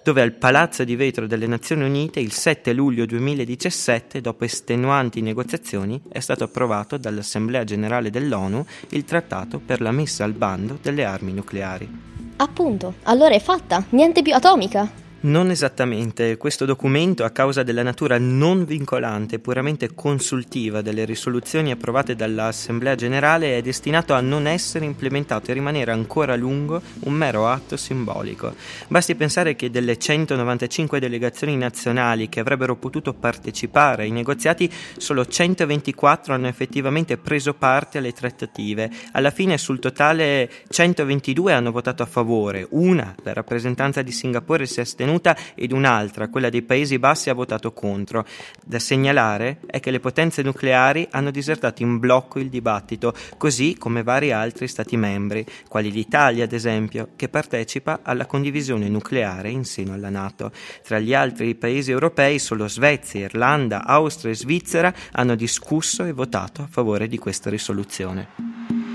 dove 0.07 0.23
al 0.23 0.35
Palazzo 0.35 0.85
di 0.85 0.95
Vetro 0.95 1.27
delle 1.27 1.49
Nazioni 1.49 1.83
Unite 1.83 2.21
il 2.21 2.31
7 2.31 2.73
luglio 2.73 3.07
2017, 3.07 4.21
dopo 4.21 4.45
estenuanti 4.45 5.21
negoziazioni, 5.21 6.01
è 6.09 6.21
stato 6.21 6.45
approvato 6.45 6.97
dall'Assemblea 6.97 7.65
generale 7.65 8.09
dell'ONU 8.09 8.65
il 8.91 9.05
trattato 9.05 9.59
per 9.59 9.81
la 9.81 9.91
messa 9.91 10.23
al 10.23 10.33
bando 10.33 10.79
delle 10.81 11.05
armi 11.05 11.33
nucleari. 11.33 11.91
Appunto, 12.37 12.95
allora 13.03 13.35
è 13.35 13.41
fatta, 13.41 13.85
niente 13.89 14.23
più 14.23 14.33
atomica. 14.33 15.06
Non 15.26 15.50
esattamente, 15.50 16.37
questo 16.37 16.66
documento, 16.66 17.25
a 17.25 17.30
causa 17.30 17.64
della 17.64 17.83
natura 17.83 18.16
non 18.16 18.64
vincolante, 18.64 19.40
puramente 19.40 19.92
consultiva 19.92 20.83
delle 20.83 21.04
risoluzioni 21.04 21.73
approvate 21.73 22.14
dall'Assemblea 22.14 22.95
generale, 22.95 23.59
è 23.59 23.61
destinato 23.61 24.14
a 24.14 24.21
non 24.21 24.47
essere 24.47 24.85
implementato 24.85 25.50
e 25.50 25.54
rimanere 25.54 25.90
ancora 25.90 26.35
a 26.35 26.37
lungo 26.37 26.80
un 27.00 27.12
mero 27.12 27.49
atto 27.49 27.76
simbolico. 27.76 28.54
Basti 28.87 29.16
pensare 29.16 29.56
che 29.56 29.68
delle 29.68 29.99
195 29.99 31.00
delegazioni 31.00 31.56
nazionali 31.56 32.28
che 32.28 32.38
avrebbero 32.38 32.76
potuto 32.76 33.12
partecipare 33.12 34.04
ai 34.04 34.12
negoziati, 34.12 34.73
solo 34.97 35.26
124 35.26 36.35
hanno 36.35 36.47
effettivamente 36.47 37.16
preso 37.16 37.52
parte 37.54 37.99
alle 37.99 38.12
trattative. 38.12 38.88
Alla 39.11 39.33
fine, 39.33 39.59
sul 39.59 39.80
totale, 39.80 40.49
122 40.68 41.52
hanno 41.52 41.73
votato 41.73 42.04
a 42.04 42.06
favore, 42.06 42.64
una, 42.71 43.12
la 43.25 43.33
rappresentanza 43.33 44.02
di 44.02 44.12
Singapore 44.12 44.66
si 44.66 44.78
è 44.78 44.83
astenuta 44.83 45.14
sostenuta 45.16 45.37
ed 45.54 45.73
un'altra, 45.73 46.28
quella 46.28 46.50
dei 46.50 46.62
Paesi 46.62 46.99
Bassi, 46.99 47.30
ha 47.30 47.35
votato 47.35 47.73
contro. 47.73 48.26
Da 48.64 48.78
segnalare 48.78 49.58
è 49.66 49.80
che 49.80 49.90
le 49.90 50.00
potenze 50.00 50.42
nucleari 50.42 51.06
hanno 51.11 51.30
disertato 51.30 51.82
in 51.82 51.99
blocco 51.99 52.38
il 52.38 52.49
dibattito, 52.49 53.14
così 53.37 53.76
come 53.78 54.02
vari 54.02 54.32
altri 54.32 54.68
Stati 54.68 54.96
membri, 54.96 55.44
quali 55.68 55.90
l'Italia 55.90 56.44
ad 56.44 56.52
esempio, 56.52 57.11
che 57.16 57.28
partecipa 57.28 58.00
alla 58.02 58.26
condivisione 58.26 58.88
nucleare 58.88 59.50
in 59.50 59.64
seno 59.64 59.92
alla 59.92 60.11
Nato. 60.11 60.52
Tra 60.82 60.99
gli 60.99 61.14
altri 61.14 61.54
Paesi 61.54 61.90
europei 61.90 62.38
solo 62.38 62.68
Svezia, 62.68 63.25
Irlanda, 63.25 63.85
Austria 63.85 64.32
e 64.32 64.37
Svizzera 64.37 64.92
hanno 65.12 65.35
discusso 65.35 66.04
e 66.04 66.12
votato 66.12 66.62
a 66.62 66.68
favore 66.68 67.08
di 67.08 67.18
questa 67.18 67.50
risoluzione. 67.50 68.86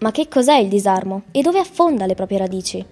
Ma 0.00 0.12
che 0.12 0.28
cos'è 0.28 0.56
il 0.56 0.68
disarmo 0.68 1.24
e 1.30 1.42
dove 1.42 1.58
affonda 1.58 2.06
le 2.06 2.14
proprie 2.14 2.38
radici? 2.38 2.84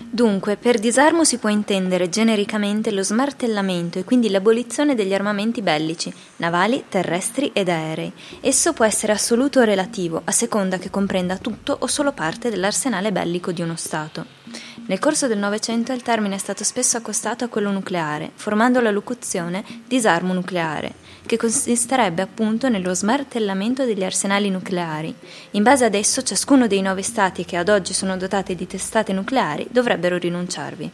Dunque, 0.00 0.56
per 0.56 0.80
disarmo 0.80 1.22
si 1.22 1.38
può 1.38 1.48
intendere 1.48 2.08
genericamente 2.08 2.90
lo 2.90 3.04
smartellamento 3.04 4.00
e 4.00 4.04
quindi 4.04 4.28
l'abolizione 4.28 4.96
degli 4.96 5.14
armamenti 5.14 5.62
bellici, 5.62 6.12
navali, 6.36 6.84
terrestri 6.88 7.52
ed 7.52 7.68
aerei. 7.68 8.12
Esso 8.40 8.72
può 8.72 8.84
essere 8.84 9.12
assoluto 9.12 9.60
o 9.60 9.64
relativo, 9.64 10.20
a 10.24 10.32
seconda 10.32 10.78
che 10.78 10.90
comprenda 10.90 11.36
tutto 11.36 11.76
o 11.78 11.86
solo 11.86 12.10
parte 12.10 12.50
dell'arsenale 12.50 13.12
bellico 13.12 13.52
di 13.52 13.62
uno 13.62 13.76
Stato. 13.76 14.37
Nel 14.88 15.00
corso 15.00 15.26
del 15.26 15.36
Novecento 15.36 15.92
il 15.92 16.00
termine 16.00 16.36
è 16.36 16.38
stato 16.38 16.64
spesso 16.64 16.96
accostato 16.96 17.44
a 17.44 17.48
quello 17.48 17.70
nucleare, 17.70 18.30
formando 18.34 18.80
la 18.80 18.90
locuzione 18.90 19.62
disarmo 19.86 20.32
nucleare, 20.32 20.94
che 21.26 21.36
consisterebbe 21.36 22.22
appunto 22.22 22.70
nello 22.70 22.94
smartellamento 22.94 23.84
degli 23.84 24.02
arsenali 24.02 24.48
nucleari. 24.48 25.14
In 25.52 25.62
base 25.62 25.84
ad 25.84 25.94
esso 25.94 26.22
ciascuno 26.22 26.66
dei 26.66 26.80
nove 26.80 27.02
Stati 27.02 27.44
che 27.44 27.58
ad 27.58 27.68
oggi 27.68 27.92
sono 27.92 28.16
dotati 28.16 28.54
di 28.54 28.66
testate 28.66 29.12
nucleari 29.12 29.66
dovrebbero 29.70 30.16
rinunciarvi. 30.16 30.90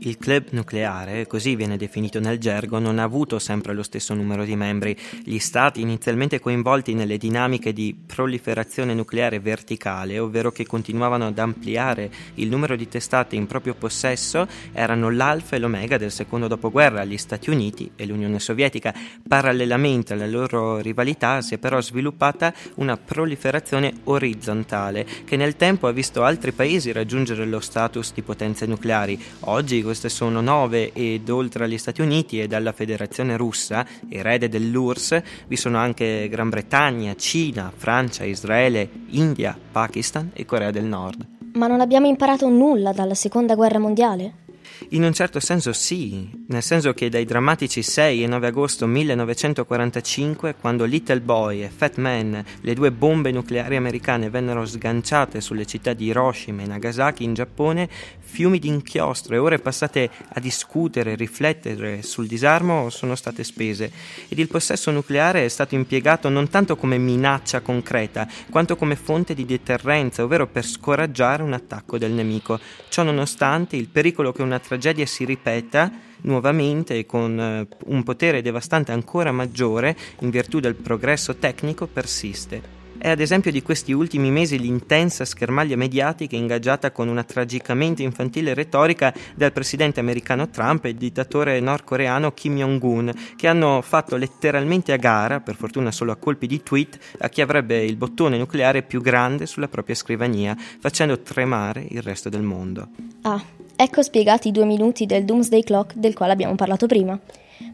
Il 0.00 0.16
club 0.16 0.50
nucleare, 0.50 1.26
così 1.26 1.56
viene 1.56 1.76
definito 1.76 2.20
nel 2.20 2.38
gergo, 2.38 2.78
non 2.78 3.00
ha 3.00 3.02
avuto 3.02 3.40
sempre 3.40 3.74
lo 3.74 3.82
stesso 3.82 4.14
numero 4.14 4.44
di 4.44 4.54
membri. 4.54 4.96
Gli 5.24 5.40
stati 5.40 5.80
inizialmente 5.80 6.38
coinvolti 6.38 6.94
nelle 6.94 7.18
dinamiche 7.18 7.72
di 7.72 7.96
proliferazione 8.06 8.94
nucleare 8.94 9.40
verticale, 9.40 10.20
ovvero 10.20 10.52
che 10.52 10.64
continuavano 10.66 11.26
ad 11.26 11.38
ampliare 11.40 12.12
il 12.34 12.48
numero 12.48 12.76
di 12.76 12.86
testate 12.86 13.34
in 13.34 13.48
proprio 13.48 13.74
possesso, 13.74 14.46
erano 14.72 15.10
l'alfa 15.10 15.56
e 15.56 15.58
l'omega 15.58 15.98
del 15.98 16.12
secondo 16.12 16.46
dopoguerra, 16.46 17.04
gli 17.04 17.18
Stati 17.18 17.50
Uniti 17.50 17.90
e 17.96 18.06
l'Unione 18.06 18.38
Sovietica. 18.38 18.94
Parallelamente 19.26 20.12
alla 20.12 20.28
loro 20.28 20.78
rivalità 20.78 21.42
si 21.42 21.54
è 21.54 21.58
però 21.58 21.80
sviluppata 21.80 22.54
una 22.76 22.96
proliferazione 22.96 23.94
orizzontale, 24.04 25.04
che 25.24 25.36
nel 25.36 25.56
tempo 25.56 25.88
ha 25.88 25.92
visto 25.92 26.22
altri 26.22 26.52
paesi 26.52 26.92
raggiungere 26.92 27.44
lo 27.46 27.58
status 27.58 28.12
di 28.14 28.22
potenze 28.22 28.64
nucleari. 28.64 29.20
Oggi 29.40 29.86
queste 29.88 30.10
sono 30.10 30.42
nove 30.42 30.92
ed 30.92 31.30
oltre 31.30 31.64
agli 31.64 31.78
Stati 31.78 32.02
Uniti 32.02 32.38
e 32.38 32.46
dalla 32.46 32.72
Federazione 32.72 33.38
Russa, 33.38 33.86
erede 34.06 34.50
dell'URSS, 34.50 35.22
vi 35.46 35.56
sono 35.56 35.78
anche 35.78 36.28
Gran 36.28 36.50
Bretagna, 36.50 37.14
Cina, 37.16 37.72
Francia, 37.74 38.24
Israele, 38.24 38.86
India, 39.12 39.58
Pakistan 39.72 40.30
e 40.34 40.44
Corea 40.44 40.70
del 40.70 40.84
Nord. 40.84 41.26
Ma 41.54 41.68
non 41.68 41.80
abbiamo 41.80 42.06
imparato 42.06 42.50
nulla 42.50 42.92
dalla 42.92 43.14
Seconda 43.14 43.54
Guerra 43.54 43.78
Mondiale? 43.78 44.46
In 44.90 45.02
un 45.02 45.12
certo 45.12 45.40
senso 45.40 45.72
sì, 45.72 46.44
nel 46.48 46.62
senso 46.62 46.94
che 46.94 47.08
dai 47.08 47.24
drammatici 47.24 47.82
6 47.82 48.22
e 48.22 48.26
9 48.26 48.46
agosto 48.46 48.86
1945, 48.86 50.54
quando 50.54 50.84
Little 50.84 51.20
Boy 51.20 51.62
e 51.62 51.68
Fat 51.68 51.96
Man, 51.96 52.42
le 52.60 52.74
due 52.74 52.92
bombe 52.92 53.32
nucleari 53.32 53.76
americane, 53.76 54.30
vennero 54.30 54.64
sganciate 54.64 55.40
sulle 55.40 55.66
città 55.66 55.92
di 55.92 56.06
Hiroshima 56.06 56.62
e 56.62 56.66
Nagasaki 56.66 57.24
in 57.24 57.34
Giappone, 57.34 57.88
fiumi 58.28 58.58
di 58.58 58.68
inchiostro 58.68 59.34
e 59.34 59.38
ore 59.38 59.58
passate 59.58 60.10
a 60.34 60.38
discutere 60.38 61.12
e 61.12 61.16
riflettere 61.16 62.02
sul 62.02 62.26
disarmo 62.26 62.90
sono 62.90 63.14
state 63.14 63.42
spese 63.42 63.90
ed 64.28 64.38
il 64.38 64.48
possesso 64.48 64.90
nucleare 64.90 65.44
è 65.44 65.48
stato 65.48 65.74
impiegato 65.74 66.28
non 66.28 66.48
tanto 66.48 66.76
come 66.76 66.98
minaccia 66.98 67.60
concreta, 67.60 68.28
quanto 68.50 68.76
come 68.76 68.96
fonte 68.96 69.34
di 69.34 69.46
deterrenza, 69.46 70.22
ovvero 70.22 70.46
per 70.46 70.64
scoraggiare 70.64 71.42
un 71.42 71.54
attacco 71.54 71.96
del 71.96 72.12
nemico. 72.12 72.60
Ciò 72.88 73.02
nonostante, 73.02 73.76
il 73.76 73.88
pericolo 73.88 74.32
che 74.32 74.42
una 74.42 74.58
tragedia 74.58 75.06
si 75.06 75.24
ripeta 75.24 75.90
nuovamente 76.22 77.06
con 77.06 77.40
eh, 77.40 77.66
un 77.86 78.02
potere 78.02 78.42
devastante 78.42 78.92
ancora 78.92 79.32
maggiore 79.32 79.96
in 80.20 80.30
virtù 80.30 80.60
del 80.60 80.74
progresso 80.74 81.36
tecnico 81.36 81.86
persiste. 81.86 82.77
È 83.00 83.08
ad 83.08 83.20
esempio 83.20 83.52
di 83.52 83.62
questi 83.62 83.92
ultimi 83.92 84.28
mesi 84.32 84.58
l'intensa 84.58 85.24
schermaglia 85.24 85.76
mediatica 85.76 86.34
ingaggiata 86.34 86.90
con 86.90 87.06
una 87.06 87.22
tragicamente 87.22 88.02
infantile 88.02 88.54
retorica 88.54 89.14
del 89.36 89.52
presidente 89.52 90.00
americano 90.00 90.50
Trump 90.50 90.84
e 90.84 90.88
il 90.88 90.96
dittatore 90.96 91.60
nordcoreano 91.60 92.32
Kim 92.32 92.56
Jong-un, 92.56 93.12
che 93.36 93.46
hanno 93.46 93.82
fatto 93.82 94.16
letteralmente 94.16 94.92
a 94.92 94.96
gara, 94.96 95.38
per 95.38 95.54
fortuna 95.54 95.92
solo 95.92 96.10
a 96.10 96.16
colpi 96.16 96.48
di 96.48 96.60
tweet, 96.60 96.98
a 97.18 97.28
chi 97.28 97.40
avrebbe 97.40 97.84
il 97.84 97.94
bottone 97.94 98.36
nucleare 98.36 98.82
più 98.82 99.00
grande 99.00 99.46
sulla 99.46 99.68
propria 99.68 99.94
scrivania, 99.94 100.56
facendo 100.80 101.20
tremare 101.20 101.86
il 101.88 102.02
resto 102.02 102.28
del 102.28 102.42
mondo. 102.42 102.88
Ah, 103.22 103.40
ecco 103.76 104.02
spiegati 104.02 104.48
i 104.48 104.52
due 104.52 104.64
minuti 104.64 105.06
del 105.06 105.24
Doomsday 105.24 105.62
Clock 105.62 105.94
del 105.94 106.14
quale 106.14 106.32
abbiamo 106.32 106.56
parlato 106.56 106.86
prima. 106.88 107.16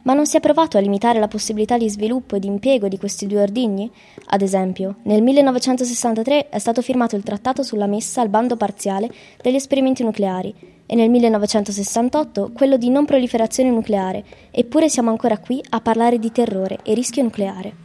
Ma 0.03 0.15
non 0.15 0.27
si 0.27 0.37
è 0.37 0.41
provato 0.41 0.77
a 0.77 0.81
limitare 0.81 1.19
la 1.19 1.29
possibilità 1.29 1.77
di 1.77 1.89
sviluppo 1.89 2.37
e 2.37 2.39
di 2.39 2.47
impiego 2.47 2.89
di 2.89 2.99
questi 2.99 3.27
due 3.27 3.43
ordigni? 3.43 3.91
Ad 4.27 4.43
esempio, 4.43 4.97
nel 5.03 5.23
1963 5.23 6.49
è 6.49 6.59
stato 6.59 6.83
firmato 6.83 7.17
il 7.17 7.23
trattato 7.23 7.63
sulla 7.63 7.87
messa 7.87 8.21
al 8.21 8.29
bando 8.29 8.57
parziale 8.57 9.11
degli 9.41 9.57
esperimenti 9.57 10.03
nucleari 10.03 10.55
e 10.87 10.95
nel 10.95 11.11
1968 11.11 12.53
quello 12.53 12.77
di 12.77 12.91
non 12.91 13.05
proliferazione 13.05 13.71
nucleare, 13.71 14.25
eppure 14.51 14.89
siamo 14.89 15.11
ancora 15.11 15.39
qui 15.39 15.63
a 15.71 15.81
parlare 15.81 16.19
di 16.19 16.31
terrore 16.31 16.79
e 16.83 16.95
rischio 16.95 17.23
nucleare. 17.23 17.83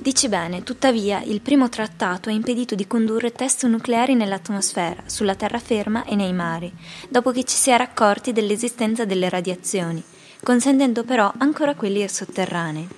Dici 0.00 0.28
bene, 0.28 0.62
tuttavia 0.62 1.20
il 1.24 1.40
primo 1.40 1.68
trattato 1.68 2.28
ha 2.28 2.32
impedito 2.32 2.76
di 2.76 2.86
condurre 2.86 3.32
test 3.32 3.66
nucleari 3.66 4.14
nell'atmosfera, 4.14 5.02
sulla 5.06 5.34
terraferma 5.34 6.04
e 6.04 6.14
nei 6.14 6.32
mari, 6.32 6.72
dopo 7.08 7.32
che 7.32 7.42
ci 7.42 7.56
si 7.56 7.70
era 7.70 7.82
accorti 7.84 8.32
dell'esistenza 8.32 9.04
delle 9.04 9.28
radiazioni 9.28 10.02
consentendo 10.42 11.04
però 11.04 11.32
ancora 11.38 11.74
quelli 11.74 12.06
sotterranei. 12.08 12.88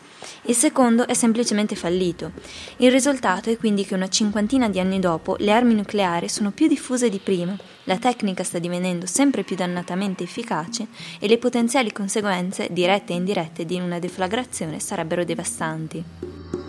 Il 0.44 0.54
secondo 0.54 1.06
è 1.06 1.14
semplicemente 1.14 1.74
fallito. 1.74 2.32
Il 2.78 2.90
risultato 2.90 3.50
è 3.50 3.56
quindi 3.56 3.84
che 3.84 3.94
una 3.94 4.08
cinquantina 4.08 4.68
di 4.68 4.80
anni 4.80 4.98
dopo 4.98 5.36
le 5.38 5.52
armi 5.52 5.74
nucleari 5.74 6.28
sono 6.28 6.50
più 6.50 6.66
diffuse 6.66 7.08
di 7.08 7.18
prima, 7.18 7.56
la 7.84 7.98
tecnica 7.98 8.44
sta 8.44 8.58
divenendo 8.58 9.06
sempre 9.06 9.42
più 9.42 9.56
dannatamente 9.56 10.22
efficace 10.22 10.88
e 11.18 11.28
le 11.28 11.38
potenziali 11.38 11.92
conseguenze, 11.92 12.68
dirette 12.70 13.12
e 13.12 13.16
indirette, 13.16 13.64
di 13.64 13.78
una 13.78 13.98
deflagrazione 13.98 14.80
sarebbero 14.80 15.24
devastanti. 15.24 16.59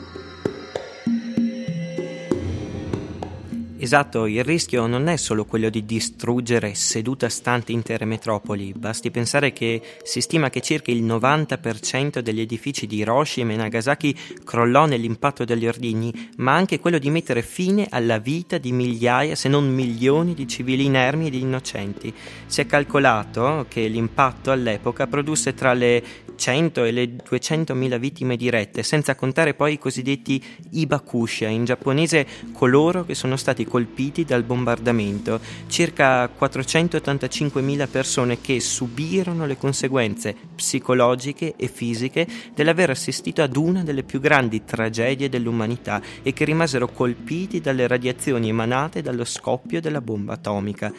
Esatto, 3.83 4.27
il 4.27 4.43
rischio 4.43 4.85
non 4.85 5.07
è 5.07 5.17
solo 5.17 5.43
quello 5.43 5.71
di 5.71 5.83
distruggere 5.83 6.75
seduta 6.75 7.29
stante 7.29 7.71
intere 7.71 8.05
metropoli, 8.05 8.73
basti 8.75 9.09
pensare 9.09 9.53
che 9.53 9.81
si 10.03 10.21
stima 10.21 10.51
che 10.51 10.61
circa 10.61 10.91
il 10.91 11.03
90% 11.03 12.19
degli 12.19 12.41
edifici 12.41 12.85
di 12.85 12.97
Hiroshima 12.97 13.53
e 13.53 13.55
Nagasaki 13.55 14.15
crollò 14.43 14.85
nell'impatto 14.85 15.45
degli 15.45 15.65
ordigni, 15.65 16.29
ma 16.37 16.53
anche 16.53 16.79
quello 16.79 16.99
di 16.99 17.09
mettere 17.09 17.41
fine 17.41 17.87
alla 17.89 18.19
vita 18.19 18.59
di 18.59 18.71
migliaia, 18.71 19.33
se 19.33 19.49
non 19.49 19.67
milioni 19.67 20.35
di 20.35 20.47
civili 20.47 20.85
inermi 20.85 21.25
ed 21.25 21.33
innocenti. 21.33 22.13
Si 22.45 22.61
è 22.61 22.67
calcolato 22.67 23.65
che 23.67 23.87
l'impatto 23.87 24.51
all'epoca 24.51 25.07
produsse 25.07 25.55
tra 25.55 25.73
le 25.73 26.03
100 26.35 26.83
e 26.83 26.91
le 26.91 27.15
200.000 27.15 27.97
vittime 27.97 28.35
dirette, 28.35 28.83
senza 28.83 29.15
contare 29.15 29.55
poi 29.55 29.73
i 29.73 29.79
cosiddetti 29.79 30.43
Ibakusha, 30.69 31.47
in 31.47 31.65
giapponese 31.65 32.27
coloro 32.51 33.05
che 33.05 33.15
sono 33.15 33.37
stati 33.37 33.69
colpiti 33.71 34.25
dal 34.25 34.43
bombardamento, 34.43 35.39
circa 35.67 36.25
485.000 36.25 37.87
persone 37.87 38.41
che 38.41 38.59
subirono 38.59 39.45
le 39.45 39.55
conseguenze 39.57 40.35
psicologiche 40.53 41.53
e 41.55 41.67
fisiche 41.67 42.27
dell'aver 42.53 42.89
assistito 42.89 43.41
ad 43.41 43.55
una 43.55 43.83
delle 43.83 44.03
più 44.03 44.19
grandi 44.19 44.65
tragedie 44.65 45.29
dell'umanità 45.29 46.01
e 46.21 46.33
che 46.33 46.43
rimasero 46.43 46.89
colpiti 46.89 47.61
dalle 47.61 47.87
radiazioni 47.87 48.49
emanate 48.49 49.01
dallo 49.01 49.23
scoppio 49.23 49.79
della 49.79 50.01
bomba 50.01 50.33
atomica 50.33 50.91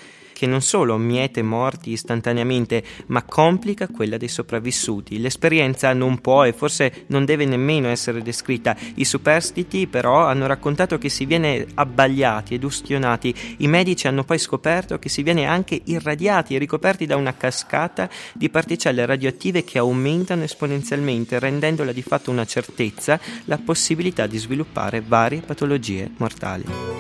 che 0.42 0.48
non 0.48 0.60
solo 0.60 0.96
miete 0.96 1.40
morti 1.40 1.92
istantaneamente, 1.92 2.82
ma 3.06 3.22
complica 3.22 3.86
quella 3.86 4.16
dei 4.16 4.26
sopravvissuti. 4.26 5.20
L'esperienza 5.20 5.92
non 5.92 6.20
può 6.20 6.44
e 6.44 6.52
forse 6.52 7.04
non 7.06 7.24
deve 7.24 7.44
nemmeno 7.44 7.86
essere 7.86 8.22
descritta. 8.22 8.76
I 8.96 9.04
superstiti 9.04 9.86
però 9.86 10.26
hanno 10.26 10.48
raccontato 10.48 10.98
che 10.98 11.08
si 11.10 11.26
viene 11.26 11.64
abbagliati 11.74 12.54
ed 12.54 12.64
ustionati. 12.64 13.32
I 13.58 13.68
medici 13.68 14.08
hanno 14.08 14.24
poi 14.24 14.38
scoperto 14.40 14.98
che 14.98 15.08
si 15.08 15.22
viene 15.22 15.46
anche 15.46 15.80
irradiati 15.84 16.56
e 16.56 16.58
ricoperti 16.58 17.06
da 17.06 17.14
una 17.14 17.36
cascata 17.36 18.10
di 18.32 18.50
particelle 18.50 19.06
radioattive 19.06 19.62
che 19.62 19.78
aumentano 19.78 20.42
esponenzialmente, 20.42 21.38
rendendola 21.38 21.92
di 21.92 22.02
fatto 22.02 22.32
una 22.32 22.44
certezza 22.44 23.20
la 23.44 23.58
possibilità 23.58 24.26
di 24.26 24.38
sviluppare 24.38 25.04
varie 25.06 25.40
patologie 25.40 26.10
mortali. 26.16 26.91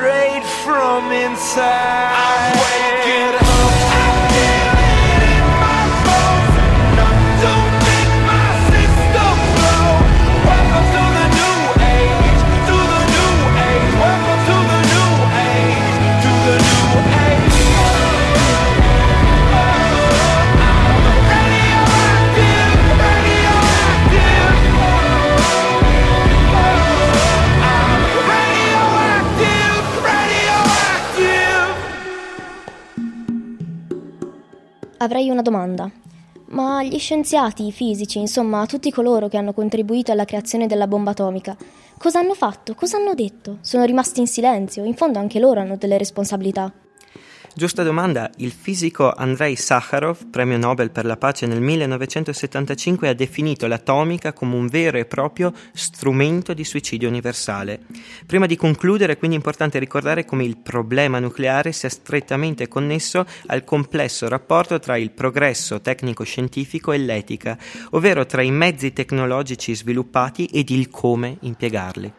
Straight 0.00 0.42
from 0.64 1.12
inside. 1.12 2.99
Avrei 35.10 35.28
una 35.28 35.42
domanda. 35.42 35.90
Ma 36.50 36.84
gli 36.84 36.96
scienziati, 36.96 37.66
i 37.66 37.72
fisici, 37.72 38.20
insomma, 38.20 38.64
tutti 38.66 38.92
coloro 38.92 39.26
che 39.26 39.36
hanno 39.36 39.52
contribuito 39.52 40.12
alla 40.12 40.24
creazione 40.24 40.68
della 40.68 40.86
bomba 40.86 41.10
atomica, 41.10 41.56
cosa 41.98 42.20
hanno 42.20 42.34
fatto? 42.34 42.76
Cosa 42.76 42.98
hanno 42.98 43.14
detto? 43.14 43.58
Sono 43.60 43.82
rimasti 43.82 44.20
in 44.20 44.28
silenzio? 44.28 44.84
In 44.84 44.94
fondo 44.94 45.18
anche 45.18 45.40
loro 45.40 45.58
hanno 45.58 45.74
delle 45.74 45.98
responsabilità. 45.98 46.72
Giusta 47.60 47.82
domanda, 47.82 48.30
il 48.38 48.52
fisico 48.52 49.12
Andrei 49.12 49.54
Sakharov, 49.54 50.30
premio 50.30 50.56
Nobel 50.56 50.90
per 50.90 51.04
la 51.04 51.18
pace 51.18 51.44
nel 51.44 51.60
1975, 51.60 53.06
ha 53.06 53.12
definito 53.12 53.66
l'atomica 53.66 54.32
come 54.32 54.54
un 54.54 54.66
vero 54.66 54.96
e 54.96 55.04
proprio 55.04 55.52
strumento 55.74 56.54
di 56.54 56.64
suicidio 56.64 57.06
universale. 57.06 57.80
Prima 58.24 58.46
di 58.46 58.56
concludere 58.56 59.12
è 59.12 59.18
quindi 59.18 59.36
importante 59.36 59.78
ricordare 59.78 60.24
come 60.24 60.44
il 60.44 60.56
problema 60.56 61.18
nucleare 61.18 61.72
sia 61.72 61.90
strettamente 61.90 62.66
connesso 62.66 63.26
al 63.48 63.62
complesso 63.62 64.26
rapporto 64.26 64.78
tra 64.78 64.96
il 64.96 65.10
progresso 65.10 65.82
tecnico-scientifico 65.82 66.92
e 66.92 66.98
l'etica, 66.98 67.58
ovvero 67.90 68.24
tra 68.24 68.40
i 68.40 68.50
mezzi 68.50 68.94
tecnologici 68.94 69.74
sviluppati 69.76 70.46
ed 70.46 70.70
il 70.70 70.88
come 70.88 71.36
impiegarli. 71.40 72.12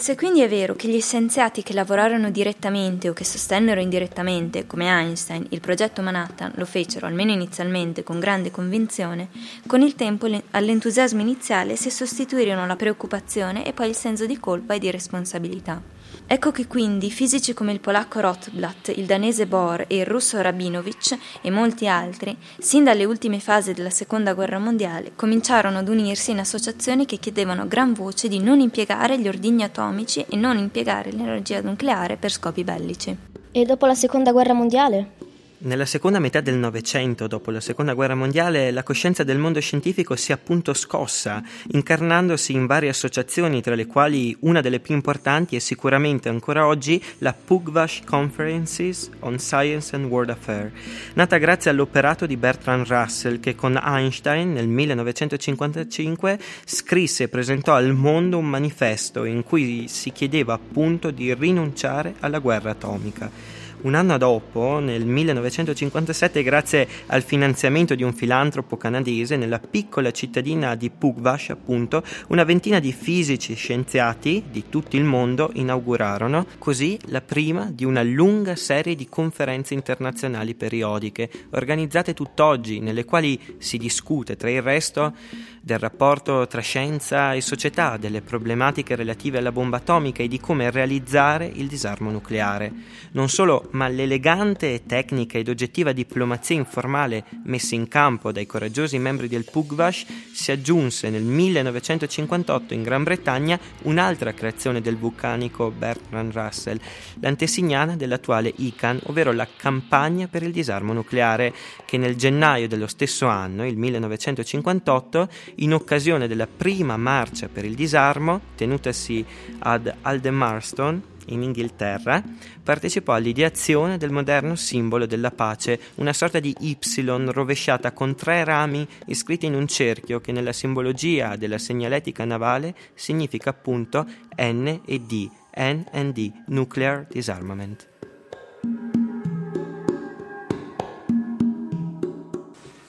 Se 0.00 0.14
quindi 0.14 0.42
è 0.42 0.48
vero 0.48 0.76
che 0.76 0.86
gli 0.86 1.00
scienziati 1.00 1.64
che 1.64 1.72
lavorarono 1.72 2.30
direttamente 2.30 3.08
o 3.08 3.12
che 3.12 3.24
sostennero 3.24 3.80
indirettamente, 3.80 4.64
come 4.64 4.86
Einstein, 4.86 5.44
il 5.48 5.60
progetto 5.60 6.02
Manhattan 6.02 6.52
lo 6.54 6.64
fecero 6.66 7.08
almeno 7.08 7.32
inizialmente 7.32 8.04
con 8.04 8.20
grande 8.20 8.52
convinzione, 8.52 9.28
con 9.66 9.82
il 9.82 9.96
tempo 9.96 10.28
le- 10.28 10.44
all'entusiasmo 10.52 11.20
iniziale 11.20 11.74
si 11.74 11.90
sostituirono 11.90 12.64
la 12.64 12.76
preoccupazione 12.76 13.66
e 13.66 13.72
poi 13.72 13.88
il 13.88 13.96
senso 13.96 14.24
di 14.24 14.38
colpa 14.38 14.74
e 14.74 14.78
di 14.78 14.88
responsabilità. 14.88 15.97
Ecco 16.30 16.50
che 16.50 16.66
quindi 16.66 17.10
fisici 17.10 17.54
come 17.54 17.72
il 17.72 17.80
polacco 17.80 18.20
Rotblat, 18.20 18.92
il 18.94 19.06
danese 19.06 19.46
Bohr 19.46 19.86
e 19.88 20.00
il 20.00 20.04
russo 20.04 20.38
Rabinovich 20.42 21.16
e 21.40 21.50
molti 21.50 21.88
altri, 21.88 22.36
sin 22.58 22.84
dalle 22.84 23.06
ultime 23.06 23.40
fasi 23.40 23.72
della 23.72 23.88
Seconda 23.88 24.34
Guerra 24.34 24.58
Mondiale, 24.58 25.12
cominciarono 25.16 25.78
ad 25.78 25.88
unirsi 25.88 26.32
in 26.32 26.40
associazioni 26.40 27.06
che 27.06 27.16
chiedevano 27.16 27.62
a 27.62 27.64
gran 27.64 27.94
voce 27.94 28.28
di 28.28 28.40
non 28.40 28.60
impiegare 28.60 29.18
gli 29.18 29.26
ordigni 29.26 29.62
atomici 29.62 30.22
e 30.28 30.36
non 30.36 30.58
impiegare 30.58 31.12
l'energia 31.12 31.62
nucleare 31.62 32.18
per 32.18 32.30
scopi 32.30 32.62
bellici. 32.62 33.16
E 33.50 33.64
dopo 33.64 33.86
la 33.86 33.94
seconda 33.94 34.30
guerra 34.30 34.52
mondiale? 34.52 35.12
Nella 35.60 35.86
seconda 35.86 36.20
metà 36.20 36.40
del 36.40 36.54
Novecento, 36.54 37.26
dopo 37.26 37.50
la 37.50 37.58
Seconda 37.58 37.92
Guerra 37.92 38.14
Mondiale, 38.14 38.70
la 38.70 38.84
coscienza 38.84 39.24
del 39.24 39.38
mondo 39.38 39.58
scientifico 39.58 40.14
si 40.14 40.30
è 40.30 40.34
appunto 40.36 40.72
scossa, 40.72 41.42
incarnandosi 41.72 42.52
in 42.52 42.66
varie 42.66 42.90
associazioni, 42.90 43.60
tra 43.60 43.74
le 43.74 43.86
quali 43.86 44.36
una 44.42 44.60
delle 44.60 44.78
più 44.78 44.94
importanti 44.94 45.56
è 45.56 45.58
sicuramente 45.58 46.28
ancora 46.28 46.64
oggi 46.64 47.02
la 47.18 47.32
Pugwash 47.34 48.02
Conferences 48.04 49.10
on 49.20 49.40
Science 49.40 49.96
and 49.96 50.04
World 50.04 50.30
Affairs, 50.30 50.70
nata 51.14 51.38
grazie 51.38 51.72
all'operato 51.72 52.24
di 52.24 52.36
Bertrand 52.36 52.86
Russell 52.86 53.40
che 53.40 53.56
con 53.56 53.76
Einstein 53.82 54.52
nel 54.52 54.68
1955 54.68 56.38
scrisse 56.66 57.24
e 57.24 57.28
presentò 57.28 57.74
al 57.74 57.94
mondo 57.94 58.38
un 58.38 58.46
manifesto 58.46 59.24
in 59.24 59.42
cui 59.42 59.88
si 59.88 60.12
chiedeva 60.12 60.54
appunto 60.54 61.10
di 61.10 61.34
rinunciare 61.34 62.14
alla 62.20 62.38
guerra 62.38 62.70
atomica. 62.70 63.57
Un 63.80 63.94
anno 63.94 64.18
dopo, 64.18 64.80
nel 64.80 65.06
1957, 65.06 66.42
grazie 66.42 66.88
al 67.06 67.22
finanziamento 67.22 67.94
di 67.94 68.02
un 68.02 68.12
filantropo 68.12 68.76
canadese, 68.76 69.36
nella 69.36 69.60
piccola 69.60 70.10
cittadina 70.10 70.74
di 70.74 70.90
Pugwash, 70.90 71.50
appunto, 71.50 72.02
una 72.28 72.42
ventina 72.42 72.80
di 72.80 72.92
fisici 72.92 73.52
e 73.52 73.54
scienziati 73.54 74.42
di 74.50 74.64
tutto 74.68 74.96
il 74.96 75.04
mondo 75.04 75.52
inaugurarono 75.54 76.46
così 76.58 76.98
la 77.06 77.20
prima 77.20 77.70
di 77.70 77.84
una 77.84 78.02
lunga 78.02 78.56
serie 78.56 78.96
di 78.96 79.08
conferenze 79.08 79.74
internazionali 79.74 80.56
periodiche, 80.56 81.30
organizzate 81.50 82.14
tutt'oggi, 82.14 82.80
nelle 82.80 83.04
quali 83.04 83.38
si 83.58 83.78
discute, 83.78 84.34
tra 84.36 84.50
il 84.50 84.60
resto, 84.60 85.14
del 85.60 85.78
rapporto 85.78 86.46
tra 86.46 86.60
scienza 86.60 87.34
e 87.34 87.40
società, 87.40 87.96
delle 87.96 88.22
problematiche 88.22 88.96
relative 88.96 89.38
alla 89.38 89.52
bomba 89.52 89.76
atomica 89.76 90.22
e 90.22 90.28
di 90.28 90.40
come 90.40 90.70
realizzare 90.70 91.44
il 91.46 91.68
disarmo 91.68 92.10
nucleare. 92.10 92.72
Non 93.12 93.28
solo, 93.28 93.67
ma 93.70 93.88
l'elegante 93.88 94.82
tecnica 94.86 95.38
ed 95.38 95.48
oggettiva 95.48 95.92
diplomazia 95.92 96.56
informale 96.56 97.24
messa 97.44 97.74
in 97.74 97.88
campo 97.88 98.32
dai 98.32 98.46
coraggiosi 98.46 98.98
membri 98.98 99.28
del 99.28 99.44
Pugwash 99.44 100.06
si 100.32 100.50
aggiunse 100.50 101.10
nel 101.10 101.22
1958 101.22 102.74
in 102.74 102.82
Gran 102.82 103.02
Bretagna 103.02 103.58
un'altra 103.82 104.32
creazione 104.32 104.80
del 104.80 104.96
vulcanico 104.96 105.70
Bertrand 105.70 106.32
Russell, 106.32 106.80
l'antesignana 107.20 107.96
dell'attuale 107.96 108.52
ICAN, 108.54 109.00
ovvero 109.04 109.32
la 109.32 109.46
campagna 109.56 110.26
per 110.28 110.42
il 110.42 110.52
disarmo 110.52 110.92
nucleare, 110.92 111.54
che 111.84 111.96
nel 111.96 112.16
gennaio 112.16 112.68
dello 112.68 112.86
stesso 112.86 113.26
anno, 113.26 113.66
il 113.66 113.76
1958, 113.76 115.28
in 115.56 115.74
occasione 115.74 116.28
della 116.28 116.46
prima 116.46 116.96
marcia 116.96 117.48
per 117.48 117.64
il 117.64 117.74
disarmo, 117.74 118.40
tenutasi 118.54 119.24
ad 119.60 119.92
Aldermaston, 120.02 121.02
in 121.28 121.42
Inghilterra, 121.42 122.22
partecipò 122.62 123.14
all'ideazione 123.14 123.96
del 123.96 124.10
moderno 124.10 124.54
simbolo 124.54 125.06
della 125.06 125.30
pace, 125.30 125.80
una 125.96 126.12
sorta 126.12 126.40
di 126.40 126.54
Y 126.60 126.76
rovesciata 127.04 127.92
con 127.92 128.14
tre 128.14 128.44
rami 128.44 128.86
iscritti 129.06 129.46
in 129.46 129.54
un 129.54 129.66
cerchio 129.66 130.20
che 130.20 130.32
nella 130.32 130.52
simbologia 130.52 131.36
della 131.36 131.58
segnaletica 131.58 132.24
navale 132.24 132.74
significa 132.94 133.50
appunto 133.50 134.06
N 134.36 134.80
e 134.84 135.00
D, 135.00 135.28
N 135.56 135.84
and 135.92 136.12
D, 136.12 136.32
Nuclear 136.46 137.06
Disarmament. 137.08 137.97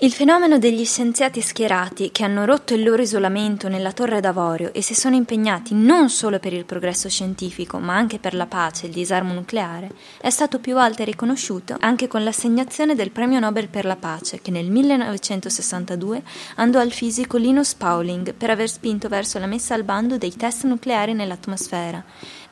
Il 0.01 0.13
fenomeno 0.13 0.59
degli 0.59 0.85
scienziati 0.85 1.41
schierati 1.41 2.11
che 2.13 2.23
hanno 2.23 2.45
rotto 2.45 2.73
il 2.73 2.83
loro 2.83 3.01
isolamento 3.01 3.67
nella 3.67 3.91
Torre 3.91 4.21
d'Avorio 4.21 4.71
e 4.71 4.81
si 4.81 4.95
sono 4.95 5.17
impegnati 5.17 5.73
non 5.73 6.09
solo 6.09 6.39
per 6.39 6.53
il 6.53 6.63
progresso 6.63 7.09
scientifico, 7.09 7.79
ma 7.79 7.95
anche 7.95 8.17
per 8.17 8.33
la 8.33 8.45
pace 8.45 8.85
e 8.85 8.87
il 8.87 8.93
disarmo 8.93 9.33
nucleare, 9.33 9.91
è 10.21 10.29
stato 10.29 10.59
più 10.59 10.73
volte 10.75 11.03
riconosciuto 11.03 11.75
anche 11.81 12.07
con 12.07 12.23
l'assegnazione 12.23 12.95
del 12.95 13.11
Premio 13.11 13.39
Nobel 13.39 13.67
per 13.67 13.83
la 13.83 13.97
pace, 13.97 14.39
che 14.41 14.51
nel 14.51 14.71
1962 14.71 16.23
andò 16.55 16.79
al 16.79 16.91
fisico 16.91 17.35
Linus 17.35 17.73
Pauling 17.73 18.33
per 18.33 18.51
aver 18.51 18.69
spinto 18.69 19.09
verso 19.09 19.37
la 19.37 19.47
messa 19.47 19.73
al 19.73 19.83
bando 19.83 20.17
dei 20.17 20.33
test 20.33 20.63
nucleari 20.63 21.11
nell'atmosfera. 21.11 22.01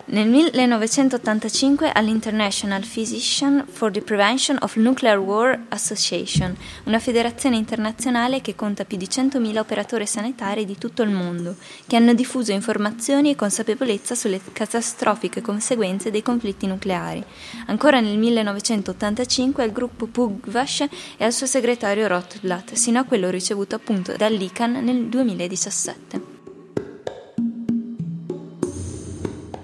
Nel 0.10 0.30
1985 0.30 1.91
all'International 1.91 2.82
Physician 2.86 3.65
for 3.70 3.91
the 3.91 4.02
Prevention 4.02 4.58
of 4.62 4.78
Nuclear 4.78 5.17
War 5.17 5.65
Association, 5.67 6.56
una 6.86 7.00
federazione 7.00 7.58
internazionale 7.58 8.39
che 8.39 8.56
conta 8.56 8.86
più 8.86 8.96
di 8.96 9.06
100.000 9.06 9.58
operatori 9.58 10.08
sanitari 10.08 10.63
di 10.63 10.78
tutto 10.78 11.02
il 11.02 11.10
mondo, 11.10 11.58
che 11.86 11.98
hanno 11.98 12.13
diffuso 12.13 12.54
informazioni 12.54 13.32
e 13.32 13.36
consapevolezza 13.36 14.15
sulle 14.15 14.39
catastrofiche 14.54 15.41
conseguenze 15.41 16.10
dei 16.10 16.24
conflitti 16.24 16.67
nucleari. 16.67 17.22
Ancora 17.65 18.00
nel 18.00 18.17
1985 18.17 19.62
al 19.62 19.74
gruppo 19.74 20.06
Pugwash 20.06 20.86
e 21.17 21.26
al 21.26 21.34
suo 21.34 21.48
segretario 21.48 22.08
Rotblat, 22.08 22.76
sino 22.76 23.00
a 23.00 23.04
quello 23.04 23.30
ricevuto 23.30 23.76
appunto 23.76 24.13
dall'ICAN 24.15 24.72
nel 24.86 25.08
2017. 25.08 26.37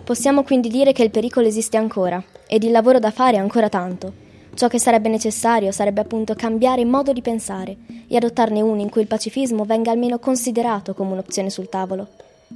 Possiamo 0.03 0.43
quindi 0.43 0.67
dire 0.67 0.91
che 0.91 1.01
il 1.01 1.11
pericolo 1.11 1.47
esiste 1.47 1.77
ancora 1.77 2.21
ed 2.45 2.63
il 2.63 2.71
lavoro 2.71 2.99
da 2.99 3.09
fare 3.09 3.37
è 3.37 3.39
ancora 3.39 3.69
tanto. 3.69 4.11
Ciò 4.53 4.67
che 4.67 4.77
sarebbe 4.77 5.07
necessario 5.07 5.71
sarebbe 5.71 6.01
appunto 6.01 6.33
cambiare 6.35 6.83
modo 6.83 7.13
di 7.13 7.21
pensare 7.21 7.77
e 8.07 8.15
adottarne 8.17 8.59
uno 8.59 8.81
in 8.81 8.89
cui 8.89 9.01
il 9.01 9.07
pacifismo 9.07 9.63
venga 9.63 9.91
almeno 9.91 10.19
considerato 10.19 10.93
come 10.93 11.13
un'opzione 11.13 11.49
sul 11.49 11.69
tavolo. 11.69 12.09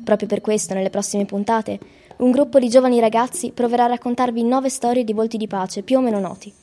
Proprio 0.03 0.27
per 0.27 0.41
questo, 0.41 0.73
nelle 0.73 0.89
prossime 0.89 1.23
puntate, 1.23 1.79
un 2.17 2.31
gruppo 2.31 2.59
di 2.59 2.67
giovani 2.67 2.99
ragazzi 2.99 3.51
proverà 3.51 3.85
a 3.85 3.87
raccontarvi 3.87 4.43
nove 4.43 4.69
storie 4.69 5.05
di 5.05 5.13
volti 5.13 5.37
di 5.37 5.47
pace 5.47 5.83
più 5.83 5.99
o 5.99 6.01
meno 6.01 6.19
noti. 6.19 6.53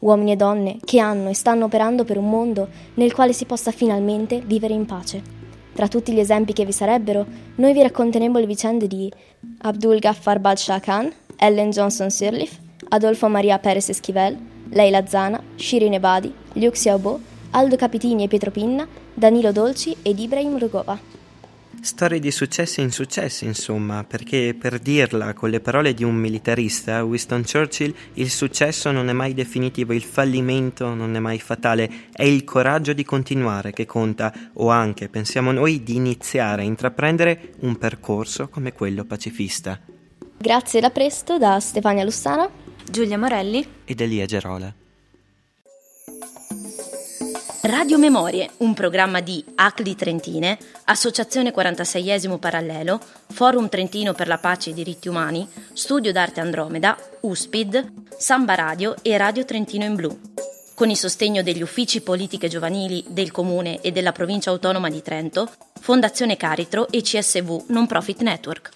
uomini 0.00 0.32
e 0.32 0.36
donne 0.36 0.76
che 0.84 1.00
hanno 1.00 1.30
e 1.30 1.34
stanno 1.34 1.64
operando 1.64 2.04
per 2.04 2.18
un 2.18 2.28
mondo 2.28 2.68
nel 2.94 3.14
quale 3.14 3.32
si 3.32 3.46
possa 3.46 3.70
finalmente 3.70 4.42
vivere 4.44 4.74
in 4.74 4.84
pace. 4.84 5.45
Tra 5.76 5.88
tutti 5.88 6.12
gli 6.12 6.18
esempi 6.18 6.54
che 6.54 6.64
vi 6.64 6.72
sarebbero, 6.72 7.26
noi 7.56 7.74
vi 7.74 7.82
racconteremo 7.82 8.38
le 8.38 8.46
vicende 8.46 8.86
di 8.86 9.12
Abdul 9.58 9.98
Ghaffar 9.98 10.38
Badshah 10.38 10.80
Khan, 10.80 11.12
Ellen 11.36 11.68
Johnson 11.68 12.08
Sirleaf, 12.08 12.58
Adolfo 12.88 13.28
Maria 13.28 13.58
Perez 13.58 13.90
Esquivel, 13.90 14.38
Leila 14.70 15.06
Zana, 15.06 15.38
Shirin 15.56 15.92
Ebadi, 15.92 16.32
Liu 16.54 16.70
Xiaobo, 16.70 17.20
Aldo 17.50 17.76
Capitini 17.76 18.24
e 18.24 18.28
Pietro 18.28 18.50
Pinna, 18.50 18.88
Danilo 19.12 19.52
Dolci 19.52 19.94
ed 20.00 20.18
Ibrahim 20.18 20.56
Rugova. 20.56 20.98
Storie 21.80 22.18
di 22.18 22.30
successi 22.32 22.80
e 22.80 22.82
insuccessi, 22.82 23.44
insomma, 23.44 24.02
perché 24.02 24.56
per 24.58 24.80
dirla 24.80 25.34
con 25.34 25.50
le 25.50 25.60
parole 25.60 25.94
di 25.94 26.02
un 26.02 26.16
militarista, 26.16 27.04
Winston 27.04 27.44
Churchill, 27.44 27.94
il 28.14 28.28
successo 28.28 28.90
non 28.90 29.08
è 29.08 29.12
mai 29.12 29.34
definitivo, 29.34 29.92
il 29.92 30.02
fallimento 30.02 30.94
non 30.94 31.14
è 31.14 31.20
mai 31.20 31.38
fatale, 31.38 32.08
è 32.12 32.24
il 32.24 32.42
coraggio 32.42 32.92
di 32.92 33.04
continuare 33.04 33.72
che 33.72 33.86
conta, 33.86 34.32
o 34.54 34.68
anche, 34.68 35.08
pensiamo 35.08 35.52
noi, 35.52 35.82
di 35.84 35.94
iniziare 35.94 36.62
a 36.62 36.64
intraprendere 36.64 37.54
un 37.60 37.76
percorso 37.78 38.48
come 38.48 38.72
quello 38.72 39.04
pacifista. 39.04 39.80
Grazie 40.38 40.80
da 40.80 40.90
presto 40.90 41.38
da 41.38 41.60
Stefania 41.60 42.04
Lussana, 42.04 42.48
Giulia 42.90 43.16
Morelli 43.16 43.64
ed 43.84 44.00
Elia 44.00 44.26
Gerola. 44.26 44.74
Radio 47.66 47.98
Memorie, 47.98 48.50
un 48.58 48.74
programma 48.74 49.20
di 49.20 49.44
ACLI 49.56 49.96
Trentine, 49.96 50.56
Associazione 50.84 51.52
46esimo 51.52 52.38
Parallelo, 52.38 53.00
Forum 53.32 53.68
Trentino 53.68 54.12
per 54.12 54.28
la 54.28 54.38
Pace 54.38 54.68
e 54.68 54.72
i 54.72 54.74
Diritti 54.76 55.08
Umani, 55.08 55.48
Studio 55.72 56.12
d'Arte 56.12 56.38
Andromeda, 56.38 56.96
USPID, 57.22 57.92
Samba 58.16 58.54
Radio 58.54 58.94
e 59.02 59.16
Radio 59.16 59.44
Trentino 59.44 59.84
in 59.84 59.96
Blu. 59.96 60.16
Con 60.76 60.90
il 60.90 60.96
sostegno 60.96 61.42
degli 61.42 61.62
uffici 61.62 62.02
politiche 62.02 62.46
giovanili 62.46 63.02
del 63.08 63.32
Comune 63.32 63.80
e 63.80 63.90
della 63.90 64.12
Provincia 64.12 64.50
Autonoma 64.50 64.88
di 64.88 65.02
Trento, 65.02 65.50
Fondazione 65.80 66.36
Caritro 66.36 66.86
e 66.88 67.02
CSV 67.02 67.64
Non 67.70 67.88
Profit 67.88 68.22
Network. 68.22 68.74